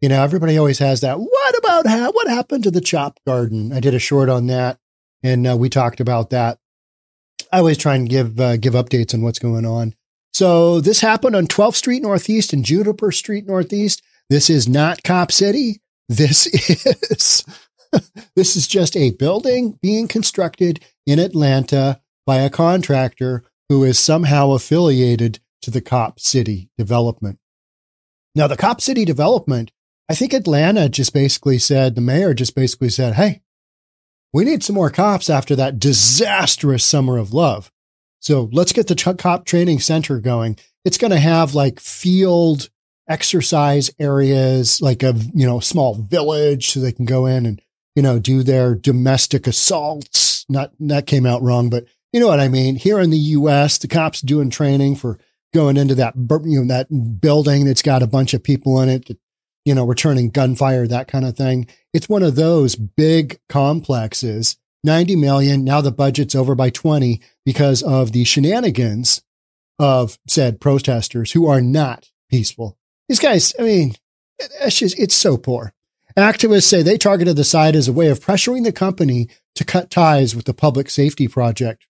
you 0.00 0.08
know 0.08 0.22
everybody 0.22 0.56
always 0.56 0.78
has 0.78 1.02
that. 1.02 1.20
What 1.20 1.58
about 1.58 1.86
ha- 1.86 2.10
what 2.10 2.28
happened 2.28 2.64
to 2.64 2.70
the 2.70 2.80
CHOP 2.80 3.20
garden? 3.26 3.70
I 3.70 3.80
did 3.80 3.92
a 3.92 3.98
short 3.98 4.30
on 4.30 4.46
that 4.46 4.78
and 5.22 5.46
uh, 5.46 5.56
we 5.56 5.68
talked 5.68 6.00
about 6.00 6.30
that. 6.30 6.58
I 7.52 7.58
always 7.58 7.78
try 7.78 7.94
and 7.94 8.08
give 8.08 8.40
uh, 8.40 8.56
give 8.56 8.74
updates 8.74 9.14
on 9.14 9.22
what's 9.22 9.38
going 9.38 9.66
on. 9.66 9.94
So 10.32 10.80
this 10.80 11.00
happened 11.00 11.36
on 11.36 11.46
12th 11.46 11.74
Street 11.74 12.02
Northeast 12.02 12.52
and 12.52 12.64
Juniper 12.64 13.12
Street 13.12 13.46
Northeast. 13.46 14.02
This 14.30 14.48
is 14.48 14.68
not 14.68 15.02
Cop 15.02 15.30
City. 15.30 15.80
This 16.08 16.46
is 17.10 17.44
this 18.34 18.56
is 18.56 18.66
just 18.66 18.96
a 18.96 19.10
building 19.12 19.78
being 19.82 20.08
constructed 20.08 20.84
in 21.06 21.18
Atlanta 21.18 22.00
by 22.26 22.36
a 22.36 22.50
contractor 22.50 23.44
who 23.68 23.84
is 23.84 23.98
somehow 23.98 24.52
affiliated 24.52 25.40
to 25.62 25.70
the 25.70 25.80
Cop 25.80 26.18
City 26.18 26.70
development. 26.76 27.38
Now, 28.34 28.46
the 28.46 28.56
Cop 28.56 28.80
City 28.80 29.04
development, 29.04 29.72
I 30.08 30.14
think 30.14 30.32
Atlanta 30.32 30.88
just 30.88 31.12
basically 31.12 31.58
said, 31.58 31.94
the 31.94 32.00
mayor 32.00 32.34
just 32.34 32.54
basically 32.54 32.88
said, 32.88 33.14
Hey, 33.14 33.42
we 34.32 34.44
need 34.44 34.62
some 34.62 34.74
more 34.74 34.90
cops 34.90 35.28
after 35.28 35.54
that 35.56 35.78
disastrous 35.78 36.84
summer 36.84 37.18
of 37.18 37.32
love. 37.32 37.70
So 38.20 38.48
let's 38.52 38.72
get 38.72 38.86
the 38.86 39.14
cop 39.18 39.44
training 39.44 39.80
center 39.80 40.20
going. 40.20 40.56
It's 40.84 40.98
going 40.98 41.10
to 41.10 41.18
have 41.18 41.54
like 41.54 41.80
field 41.80 42.70
exercise 43.08 43.90
areas, 43.98 44.80
like 44.80 45.02
a, 45.02 45.14
you 45.34 45.46
know, 45.46 45.60
small 45.60 45.94
village 45.94 46.70
so 46.70 46.80
they 46.80 46.92
can 46.92 47.04
go 47.04 47.26
in 47.26 47.46
and, 47.46 47.60
you 47.94 48.02
know, 48.02 48.18
do 48.18 48.42
their 48.42 48.74
domestic 48.74 49.46
assaults. 49.46 50.46
Not, 50.48 50.72
that 50.80 51.06
came 51.06 51.26
out 51.26 51.42
wrong, 51.42 51.68
but 51.68 51.84
you 52.12 52.20
know 52.20 52.28
what 52.28 52.40
I 52.40 52.48
mean? 52.48 52.76
Here 52.76 53.00
in 53.00 53.10
the 53.10 53.18
U.S., 53.18 53.78
the 53.78 53.88
cops 53.88 54.20
doing 54.20 54.50
training 54.50 54.96
for 54.96 55.18
going 55.52 55.76
into 55.76 55.94
that, 55.96 56.14
you 56.16 56.60
know, 56.60 56.66
that 56.66 57.20
building 57.20 57.64
that's 57.64 57.82
got 57.82 58.02
a 58.02 58.06
bunch 58.06 58.34
of 58.34 58.42
people 58.42 58.80
in 58.80 58.88
it, 58.88 59.10
you 59.64 59.74
know, 59.74 59.84
returning 59.84 60.30
gunfire, 60.30 60.86
that 60.86 61.08
kind 61.08 61.24
of 61.24 61.36
thing. 61.36 61.66
It's 61.92 62.08
one 62.08 62.22
of 62.22 62.34
those 62.34 62.74
big 62.76 63.40
complexes. 63.48 64.56
90 64.84 65.16
million. 65.16 65.64
Now 65.64 65.80
the 65.80 65.92
budget's 65.92 66.34
over 66.34 66.54
by 66.54 66.70
20 66.70 67.20
because 67.44 67.82
of 67.82 68.12
the 68.12 68.24
shenanigans 68.24 69.22
of 69.78 70.18
said 70.26 70.60
protesters 70.60 71.32
who 71.32 71.46
are 71.46 71.60
not 71.60 72.10
peaceful. 72.30 72.76
These 73.08 73.20
guys, 73.20 73.52
I 73.58 73.62
mean, 73.62 73.94
it's 74.38 74.78
just, 74.78 74.98
it's 74.98 75.14
so 75.14 75.36
poor. 75.36 75.72
Activists 76.16 76.64
say 76.64 76.82
they 76.82 76.98
targeted 76.98 77.36
the 77.36 77.44
site 77.44 77.74
as 77.74 77.88
a 77.88 77.92
way 77.92 78.08
of 78.08 78.20
pressuring 78.20 78.64
the 78.64 78.72
company 78.72 79.28
to 79.54 79.64
cut 79.64 79.90
ties 79.90 80.36
with 80.36 80.44
the 80.44 80.54
public 80.54 80.90
safety 80.90 81.26
project. 81.26 81.86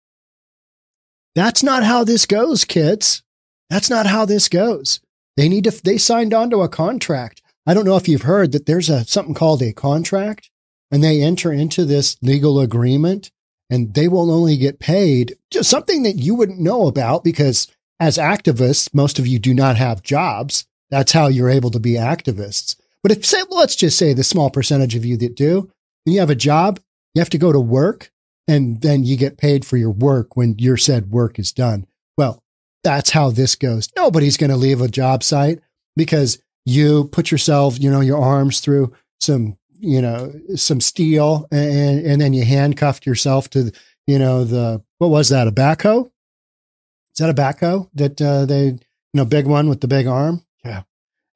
That's 1.34 1.62
not 1.62 1.82
how 1.82 2.04
this 2.04 2.26
goes, 2.26 2.64
kids. 2.64 3.22
That's 3.68 3.90
not 3.90 4.06
how 4.06 4.24
this 4.24 4.48
goes. 4.48 5.00
They 5.36 5.48
need 5.48 5.64
to, 5.64 5.82
they 5.82 5.98
signed 5.98 6.34
on 6.34 6.50
to 6.50 6.60
a 6.60 6.68
contract. 6.68 7.41
I 7.66 7.74
don't 7.74 7.84
know 7.84 7.96
if 7.96 8.08
you've 8.08 8.22
heard 8.22 8.52
that 8.52 8.66
there's 8.66 8.90
a, 8.90 9.04
something 9.04 9.34
called 9.34 9.62
a 9.62 9.72
contract 9.72 10.50
and 10.90 11.02
they 11.02 11.22
enter 11.22 11.52
into 11.52 11.84
this 11.84 12.16
legal 12.22 12.60
agreement 12.60 13.30
and 13.70 13.94
they 13.94 14.08
will 14.08 14.30
only 14.30 14.56
get 14.56 14.80
paid 14.80 15.36
just 15.50 15.70
something 15.70 16.02
that 16.02 16.16
you 16.16 16.34
wouldn't 16.34 16.60
know 16.60 16.86
about 16.86 17.24
because 17.24 17.68
as 18.00 18.18
activists, 18.18 18.92
most 18.92 19.18
of 19.18 19.26
you 19.26 19.38
do 19.38 19.54
not 19.54 19.76
have 19.76 20.02
jobs. 20.02 20.66
That's 20.90 21.12
how 21.12 21.28
you're 21.28 21.48
able 21.48 21.70
to 21.70 21.78
be 21.78 21.92
activists. 21.92 22.76
But 23.02 23.12
if 23.12 23.24
say, 23.24 23.42
let's 23.48 23.76
just 23.76 23.96
say 23.96 24.12
the 24.12 24.24
small 24.24 24.50
percentage 24.50 24.94
of 24.94 25.04
you 25.04 25.16
that 25.18 25.34
do, 25.36 25.70
you 26.04 26.20
have 26.20 26.30
a 26.30 26.34
job, 26.34 26.80
you 27.14 27.20
have 27.20 27.30
to 27.30 27.38
go 27.38 27.52
to 27.52 27.60
work 27.60 28.10
and 28.48 28.80
then 28.80 29.04
you 29.04 29.16
get 29.16 29.38
paid 29.38 29.64
for 29.64 29.76
your 29.76 29.90
work 29.90 30.36
when 30.36 30.58
your 30.58 30.76
said 30.76 31.10
work 31.10 31.38
is 31.38 31.52
done. 31.52 31.86
Well, 32.18 32.42
that's 32.82 33.10
how 33.10 33.30
this 33.30 33.54
goes. 33.54 33.88
Nobody's 33.96 34.36
going 34.36 34.50
to 34.50 34.56
leave 34.56 34.80
a 34.80 34.88
job 34.88 35.22
site 35.22 35.60
because 35.96 36.42
you 36.64 37.04
put 37.04 37.30
yourself, 37.30 37.80
you 37.80 37.90
know, 37.90 38.00
your 38.00 38.20
arms 38.20 38.60
through 38.60 38.92
some, 39.20 39.56
you 39.78 40.00
know, 40.00 40.32
some 40.54 40.80
steel 40.80 41.48
and, 41.50 42.04
and 42.06 42.20
then 42.20 42.32
you 42.32 42.44
handcuffed 42.44 43.06
yourself 43.06 43.50
to, 43.50 43.72
you 44.06 44.18
know, 44.18 44.44
the, 44.44 44.82
what 44.98 45.08
was 45.08 45.28
that? 45.30 45.48
A 45.48 45.52
backhoe? 45.52 46.06
Is 46.06 47.18
that 47.18 47.30
a 47.30 47.34
backhoe 47.34 47.88
that 47.94 48.20
uh, 48.22 48.46
they, 48.46 48.66
you 48.66 48.78
know, 49.12 49.24
big 49.24 49.46
one 49.46 49.68
with 49.68 49.80
the 49.80 49.88
big 49.88 50.06
arm? 50.06 50.44
Yeah. 50.64 50.82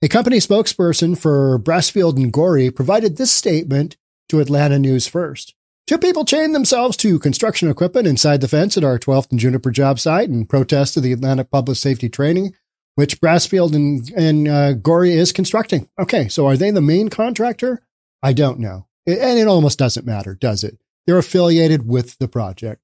A 0.02 0.08
company 0.08 0.38
spokesperson 0.38 1.18
for 1.18 1.58
Brasfield 1.58 2.16
and 2.16 2.32
Gorrie 2.32 2.70
provided 2.70 3.16
this 3.16 3.32
statement 3.32 3.96
to 4.28 4.40
Atlanta 4.40 4.78
News 4.78 5.06
First. 5.06 5.54
Two 5.86 5.98
people 5.98 6.24
chained 6.24 6.54
themselves 6.54 6.96
to 6.98 7.18
construction 7.18 7.70
equipment 7.70 8.08
inside 8.08 8.40
the 8.40 8.48
fence 8.48 8.76
at 8.76 8.82
our 8.82 8.98
12th 8.98 9.30
and 9.30 9.38
Juniper 9.38 9.70
job 9.70 10.00
site 10.00 10.28
in 10.28 10.44
protest 10.44 10.96
of 10.96 11.04
the 11.04 11.12
Atlanta 11.12 11.44
Public 11.44 11.76
Safety 11.76 12.08
Training, 12.08 12.54
which 12.96 13.20
Brasfield 13.20 13.74
and, 13.74 14.10
and 14.10 14.48
uh, 14.48 14.72
Gorrie 14.74 15.12
is 15.12 15.32
constructing. 15.32 15.88
Okay, 15.98 16.28
so 16.28 16.46
are 16.46 16.56
they 16.56 16.70
the 16.70 16.80
main 16.80 17.08
contractor? 17.08 17.82
I 18.22 18.32
don't 18.32 18.58
know. 18.58 18.86
And 19.06 19.38
it 19.38 19.46
almost 19.46 19.78
doesn't 19.78 20.04
matter, 20.04 20.34
does 20.34 20.64
it? 20.64 20.78
They're 21.06 21.18
affiliated 21.18 21.86
with 21.86 22.18
the 22.18 22.28
project. 22.28 22.82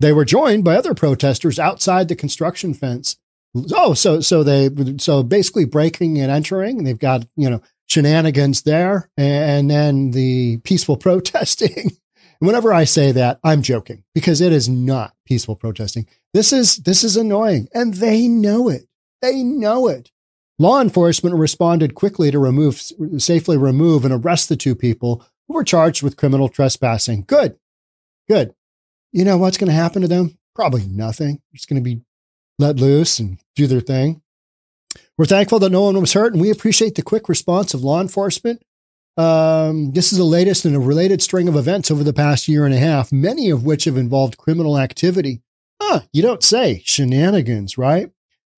They 0.00 0.12
were 0.12 0.24
joined 0.24 0.64
by 0.64 0.76
other 0.76 0.94
protesters 0.94 1.58
outside 1.58 2.08
the 2.08 2.16
construction 2.16 2.74
fence. 2.74 3.16
Oh, 3.74 3.94
so 3.94 4.20
so 4.20 4.42
they 4.42 4.68
so 4.98 5.22
basically 5.22 5.64
breaking 5.64 6.18
and 6.18 6.30
entering. 6.30 6.84
They've 6.84 6.98
got 6.98 7.26
you 7.36 7.48
know 7.48 7.62
shenanigans 7.86 8.62
there, 8.62 9.10
and 9.16 9.70
then 9.70 10.10
the 10.10 10.58
peaceful 10.58 10.96
protesting 10.96 11.92
whenever 12.38 12.72
I 12.72 12.84
say 12.84 13.12
that, 13.12 13.40
I'm 13.42 13.62
joking 13.62 14.04
because 14.14 14.40
it 14.40 14.52
is 14.52 14.68
not 14.68 15.14
peaceful 15.24 15.56
protesting. 15.56 16.06
This 16.32 16.52
is 16.52 16.78
this 16.78 17.04
is 17.04 17.16
annoying, 17.16 17.68
and 17.74 17.94
they 17.94 18.28
know 18.28 18.68
it. 18.68 18.86
They 19.24 19.42
know 19.42 19.88
it. 19.88 20.10
Law 20.58 20.82
enforcement 20.82 21.36
responded 21.36 21.94
quickly 21.94 22.30
to 22.30 22.38
remove 22.38 22.80
safely 23.16 23.56
remove 23.56 24.04
and 24.04 24.12
arrest 24.12 24.50
the 24.50 24.56
two 24.56 24.74
people 24.74 25.24
who 25.48 25.54
were 25.54 25.64
charged 25.64 26.02
with 26.02 26.18
criminal 26.18 26.50
trespassing. 26.50 27.24
Good, 27.26 27.56
good. 28.28 28.54
You 29.12 29.24
know 29.24 29.38
what's 29.38 29.56
going 29.56 29.68
to 29.68 29.74
happen 29.74 30.02
to 30.02 30.08
them? 30.08 30.36
Probably 30.54 30.86
nothing. 30.86 31.40
It's 31.54 31.64
going 31.64 31.82
to 31.82 31.84
be 31.84 32.02
let 32.58 32.76
loose 32.76 33.18
and 33.18 33.38
do 33.56 33.66
their 33.66 33.80
thing. 33.80 34.20
We're 35.16 35.24
thankful 35.24 35.58
that 35.60 35.70
no 35.70 35.84
one 35.84 35.98
was 35.98 36.12
hurt, 36.12 36.34
and 36.34 36.42
we 36.42 36.50
appreciate 36.50 36.94
the 36.94 37.02
quick 37.02 37.26
response 37.28 37.72
of 37.72 37.82
law 37.82 38.02
enforcement 38.02 38.62
um, 39.16 39.92
this 39.92 40.12
is 40.12 40.18
the 40.18 40.24
latest 40.24 40.66
in 40.66 40.74
a 40.74 40.80
related 40.80 41.22
string 41.22 41.46
of 41.46 41.54
events 41.54 41.90
over 41.90 42.02
the 42.02 42.12
past 42.12 42.48
year 42.48 42.64
and 42.64 42.74
a 42.74 42.78
half, 42.78 43.12
many 43.12 43.48
of 43.48 43.64
which 43.64 43.84
have 43.84 43.96
involved 43.96 44.36
criminal 44.36 44.76
activity. 44.76 45.40
Huh, 45.80 46.00
you 46.12 46.22
don't 46.22 46.42
say. 46.42 46.82
Shenanigans, 46.84 47.78
right? 47.78 48.10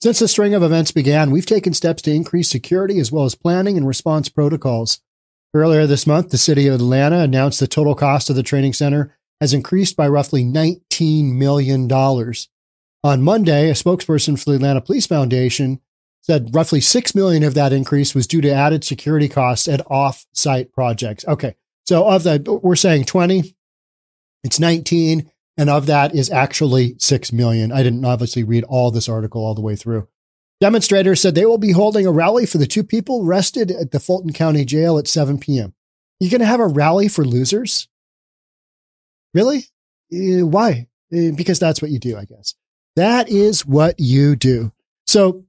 Since 0.06 0.20
the 0.20 0.28
string 0.28 0.54
of 0.54 0.62
events 0.62 0.92
began, 0.92 1.32
we've 1.32 1.46
taken 1.46 1.74
steps 1.74 2.00
to 2.02 2.12
increase 2.12 2.48
security 2.48 3.00
as 3.00 3.10
well 3.10 3.24
as 3.24 3.34
planning 3.34 3.76
and 3.76 3.84
response 3.84 4.28
protocols. 4.28 5.00
Earlier 5.52 5.84
this 5.84 6.06
month, 6.06 6.30
the 6.30 6.38
city 6.38 6.68
of 6.68 6.76
Atlanta 6.76 7.18
announced 7.18 7.58
the 7.58 7.66
total 7.66 7.96
cost 7.96 8.30
of 8.30 8.36
the 8.36 8.44
training 8.44 8.72
center 8.72 9.16
has 9.40 9.52
increased 9.52 9.96
by 9.96 10.06
roughly 10.06 10.44
$19 10.44 11.34
million. 11.34 11.90
On 11.90 13.20
Monday, 13.20 13.68
a 13.68 13.72
spokesperson 13.72 14.38
for 14.38 14.50
the 14.50 14.54
Atlanta 14.54 14.80
Police 14.80 15.08
Foundation 15.08 15.80
said 16.20 16.54
roughly 16.54 16.80
6 16.80 17.14
million 17.16 17.42
of 17.42 17.54
that 17.54 17.72
increase 17.72 18.14
was 18.14 18.28
due 18.28 18.40
to 18.42 18.54
added 18.54 18.84
security 18.84 19.28
costs 19.28 19.66
at 19.66 19.84
off-site 19.90 20.70
projects. 20.70 21.24
Okay. 21.26 21.56
So 21.84 22.06
of 22.06 22.22
that, 22.22 22.46
we're 22.46 22.76
saying 22.76 23.06
20, 23.06 23.56
it's 24.44 24.60
19. 24.60 25.32
And 25.56 25.70
of 25.70 25.86
that 25.86 26.14
is 26.14 26.30
actually 26.30 26.96
6 26.98 27.32
million. 27.32 27.72
I 27.72 27.82
didn't 27.82 28.04
obviously 28.04 28.44
read 28.44 28.64
all 28.64 28.90
this 28.90 29.08
article 29.08 29.44
all 29.44 29.54
the 29.54 29.62
way 29.62 29.76
through. 29.76 30.08
Demonstrators 30.60 31.20
said 31.20 31.34
they 31.34 31.46
will 31.46 31.58
be 31.58 31.72
holding 31.72 32.06
a 32.06 32.12
rally 32.12 32.46
for 32.46 32.58
the 32.58 32.66
two 32.66 32.82
people 32.82 33.24
arrested 33.24 33.70
at 33.70 33.90
the 33.90 34.00
Fulton 34.00 34.32
County 34.32 34.64
Jail 34.64 34.98
at 34.98 35.08
7 35.08 35.38
p.m. 35.38 35.74
You're 36.18 36.30
going 36.30 36.40
to 36.40 36.46
have 36.46 36.60
a 36.60 36.66
rally 36.66 37.08
for 37.08 37.24
losers? 37.24 37.88
Really? 39.34 39.66
Uh, 40.12 40.46
why? 40.46 40.88
Uh, 41.12 41.32
because 41.34 41.58
that's 41.58 41.82
what 41.82 41.90
you 41.90 41.98
do, 41.98 42.16
I 42.16 42.24
guess. 42.24 42.54
That 42.96 43.28
is 43.28 43.66
what 43.66 44.00
you 44.00 44.34
do. 44.34 44.72
So 45.06 45.44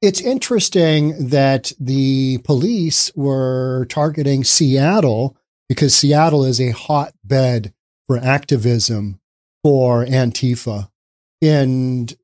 it's 0.00 0.20
interesting 0.20 1.28
that 1.28 1.72
the 1.80 2.38
police 2.38 3.10
were 3.16 3.86
targeting 3.86 4.44
Seattle 4.44 5.36
because 5.68 5.94
Seattle 5.94 6.44
is 6.44 6.60
a 6.60 6.70
hotbed 6.70 7.74
for 8.08 8.18
activism 8.18 9.20
for 9.62 10.04
Antifa. 10.04 10.90
And 11.40 12.16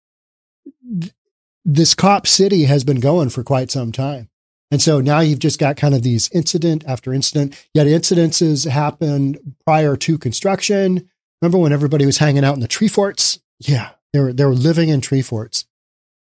this 1.64 1.94
cop 1.94 2.27
city 2.27 2.64
has 2.64 2.85
been 2.85 3.01
going 3.01 3.29
for 3.29 3.44
quite 3.44 3.70
some 3.70 3.92
time. 3.92 4.29
And 4.70 4.83
so 4.83 5.01
now 5.01 5.20
you've 5.20 5.38
just 5.38 5.61
got 5.61 5.77
kind 5.77 5.94
of 5.94 6.03
these 6.03 6.29
incident 6.33 6.85
after 6.87 7.14
incident, 7.14 7.55
yet 7.75 7.87
incidences 7.87 8.68
happened 8.68 9.55
prior 9.64 9.94
to 9.97 10.18
construction. 10.18 11.09
Remember 11.40 11.59
when 11.59 11.73
everybody 11.73 12.07
was 12.07 12.18
hanging 12.18 12.44
out 12.44 12.55
in 12.55 12.61
the 12.61 12.66
tree 12.66 12.88
forts? 12.88 13.38
Yeah, 13.61 13.90
they 14.12 14.20
were, 14.20 14.33
they 14.33 14.44
were 14.44 14.55
living 14.55 14.88
in 14.88 15.01
tree 15.01 15.23
forts. 15.23 15.66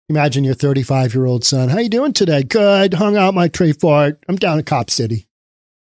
Imagine 0.08 0.44
your 0.44 0.54
35 0.54 1.14
year 1.14 1.24
old 1.24 1.44
son. 1.44 1.70
How 1.70 1.78
you 1.78 1.88
doing 1.88 2.12
today? 2.12 2.42
Good. 2.42 2.94
Hung 2.94 3.16
out 3.16 3.32
my 3.32 3.48
tree 3.48 3.72
fort. 3.72 4.22
I'm 4.28 4.36
down 4.36 4.58
in 4.58 4.64
Cop 4.64 4.90
City. 4.90 5.26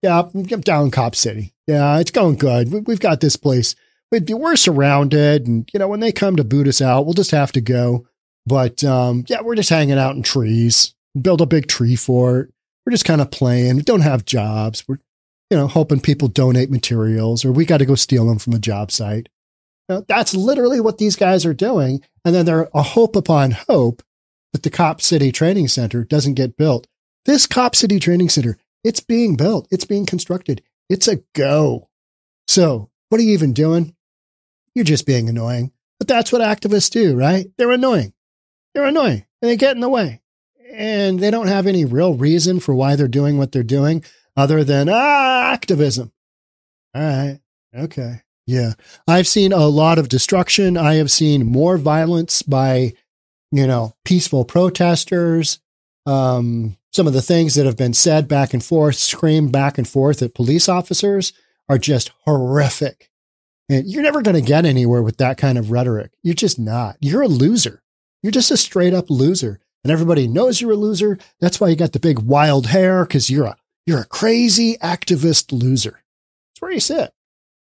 Yeah, 0.02 0.22
I'm 0.32 0.42
down 0.61 0.90
Cop 0.90 1.14
City. 1.14 1.54
Yeah, 1.66 1.98
it's 1.98 2.11
going 2.11 2.37
good. 2.37 2.87
We've 2.87 3.00
got 3.00 3.20
this 3.20 3.37
place. 3.37 3.74
We're 4.11 4.56
surrounded, 4.56 5.46
and 5.46 5.68
you 5.72 5.78
know 5.78 5.88
when 5.88 6.00
they 6.00 6.12
come 6.12 6.37
to 6.37 6.44
boot 6.44 6.68
us 6.68 6.80
out, 6.80 7.04
we'll 7.04 7.14
just 7.14 7.32
have 7.32 7.52
to 7.52 7.61
go. 7.61 8.06
But 8.46 8.82
um, 8.84 9.24
yeah, 9.28 9.42
we're 9.42 9.56
just 9.56 9.70
hanging 9.70 9.98
out 9.98 10.16
in 10.16 10.22
trees. 10.22 10.94
Build 11.20 11.40
a 11.40 11.46
big 11.46 11.66
tree 11.66 11.96
fort. 11.96 12.50
We're 12.87 12.92
just 12.92 13.04
kind 13.04 13.20
of 13.20 13.30
playing. 13.30 13.76
We 13.76 13.82
don't 13.82 14.00
have 14.00 14.24
jobs. 14.24 14.84
We're 14.88 15.00
you 15.50 15.58
know 15.58 15.66
hoping 15.66 16.00
people 16.00 16.28
donate 16.28 16.70
materials, 16.70 17.44
or 17.44 17.52
we 17.52 17.66
got 17.66 17.78
to 17.78 17.87
go 17.87 17.94
steal 17.96 18.26
them 18.26 18.38
from 18.38 18.54
a 18.54 18.58
job 18.58 18.90
site. 18.90 19.28
Know, 19.88 20.04
that's 20.06 20.34
literally 20.34 20.80
what 20.80 20.98
these 20.98 21.16
guys 21.16 21.46
are 21.46 21.54
doing, 21.54 22.02
and 22.24 22.34
then 22.34 22.44
they're 22.46 22.68
a 22.74 22.82
hope 22.82 23.16
upon 23.16 23.52
hope 23.52 24.02
that 24.52 24.62
the 24.62 24.70
Cop 24.70 25.00
City 25.00 25.32
Training 25.32 25.68
Center 25.68 26.04
doesn't 26.04 26.34
get 26.34 26.56
built. 26.56 26.87
This 27.24 27.46
Cop 27.46 27.74
City 27.74 27.98
Training 27.98 28.28
Center, 28.28 28.58
it's 28.85 29.01
being 29.01 29.37
built, 29.37 29.69
it's 29.71 29.85
being 29.85 30.07
constructed, 30.07 30.62
it's 30.88 31.09
a 31.09 31.23
go. 31.35 31.88
So, 32.47 32.91
what 33.09 33.21
are 33.21 33.25
you 33.25 33.33
even 33.33 33.53
doing? 33.53 33.95
You're 34.75 34.85
just 34.85 35.07
being 35.07 35.29
annoying. 35.29 35.73
But 35.99 36.09
that's 36.09 36.31
what 36.31 36.43
activists 36.43 36.91
do, 36.91 37.17
right? 37.17 37.47
They're 37.57 37.73
annoying. 37.73 38.12
They're 38.75 38.87
annoying 38.87 39.27
and 39.43 39.51
they 39.51 39.57
get 39.57 39.75
in 39.75 39.81
the 39.81 39.88
way. 39.88 40.23
And 40.73 41.19
they 41.19 41.31
don't 41.31 41.49
have 41.49 41.67
any 41.67 41.85
real 41.85 42.14
reason 42.14 42.61
for 42.61 42.75
why 42.75 42.95
they're 42.95 43.09
doing 43.09 43.38
what 43.38 43.53
they're 43.53 43.62
doing 43.62 44.05
other 44.37 44.62
than 44.62 44.88
ah, 44.88 45.51
activism. 45.53 46.12
All 46.95 47.03
right. 47.03 47.41
Okay. 47.75 48.23
Yeah. 48.47 48.75
I've 49.07 49.27
seen 49.27 49.53
a 49.53 49.67
lot 49.67 49.99
of 49.99 50.09
destruction. 50.09 50.77
I 50.77 50.95
have 50.95 51.11
seen 51.11 51.47
more 51.47 51.79
violence 51.79 52.43
by 52.43 52.93
you 53.51 53.67
know, 53.67 53.95
peaceful 54.05 54.45
protesters, 54.45 55.61
um, 56.07 56.77
some 56.92 57.07
of 57.07 57.12
the 57.12 57.22
things 57.22 57.55
that 57.55 57.66
have 57.66 57.77
been 57.77 57.94
said 57.94 58.29
back 58.29 58.55
and 58.55 58.64
forth, 58.64 58.96
screamed 58.96 59.53
back 59.53 59.79
and 59.79 59.87
forth 59.87 60.22
at 60.22 60.35
police 60.35 60.68
officers 60.68 61.33
are 61.68 61.79
just 61.79 62.11
horrific. 62.24 63.11
And 63.68 63.87
you're 63.87 64.03
never 64.03 64.22
going 64.22 64.35
to 64.35 64.40
get 64.40 64.64
anywhere 64.64 65.03
with 65.03 65.18
that 65.18 65.37
kind 65.37 65.59
of 65.59 65.70
rhetoric. 65.70 66.12
You're 66.22 66.35
just 66.35 66.59
not. 66.59 66.96
You're 67.01 67.22
a 67.22 67.29
loser. 67.29 67.83
You're 68.22 68.33
just 68.33 68.51
a 68.51 68.57
straight 68.57 68.94
up 68.94 69.11
loser. 69.11 69.61
And 69.85 69.92
everybody 69.92 70.27
knows 70.27 70.61
you're 70.61 70.72
a 70.72 70.77
loser. 70.77 71.18
That's 71.40 71.61
why 71.61 71.68
you 71.68 71.77
got 71.77 71.92
the 71.92 72.01
big 72.01 72.18
wild 72.18 72.68
hair, 72.68 73.05
because 73.05 73.31
you're 73.31 73.46
a 73.46 73.57
you're 73.87 74.01
a 74.01 74.07
crazy 74.07 74.77
activist 74.79 75.51
loser. 75.51 76.03
That's 76.51 76.61
where 76.61 76.72
you 76.72 76.81
sit. 76.81 77.12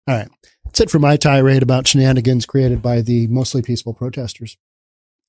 All 0.08 0.16
right. 0.16 0.30
That's 0.64 0.80
it 0.82 0.90
for 0.90 1.00
my 1.00 1.18
tirade 1.18 1.64
about 1.64 1.88
shenanigans 1.88 2.46
created 2.46 2.82
by 2.82 3.02
the 3.02 3.28
mostly 3.28 3.62
peaceful 3.62 3.94
protesters. 3.94 4.58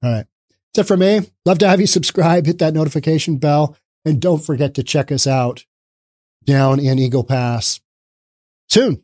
All 0.02 0.12
right. 0.12 0.26
That's 0.72 0.87
it 0.87 0.88
for 0.88 0.96
me. 0.96 1.30
Love 1.44 1.59
to 1.59 1.68
have 1.68 1.80
you 1.80 1.87
subscribe, 1.87 2.46
hit 2.46 2.59
that 2.59 2.74
notification 2.74 3.38
bell, 3.38 3.76
and 4.04 4.20
don't 4.20 4.44
forget 4.44 4.74
to 4.74 4.82
check 4.82 5.10
us 5.10 5.26
out 5.26 5.64
down 6.44 6.78
in 6.78 6.98
Eagle 6.98 7.24
Pass 7.24 7.80
soon. 8.68 9.02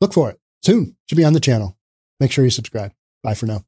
Look 0.00 0.12
for 0.12 0.30
it 0.30 0.40
soon. 0.62 0.96
Should 1.08 1.16
be 1.16 1.24
on 1.24 1.32
the 1.32 1.40
channel. 1.40 1.76
Make 2.18 2.32
sure 2.32 2.44
you 2.44 2.50
subscribe. 2.50 2.92
Bye 3.22 3.34
for 3.34 3.46
now. 3.46 3.64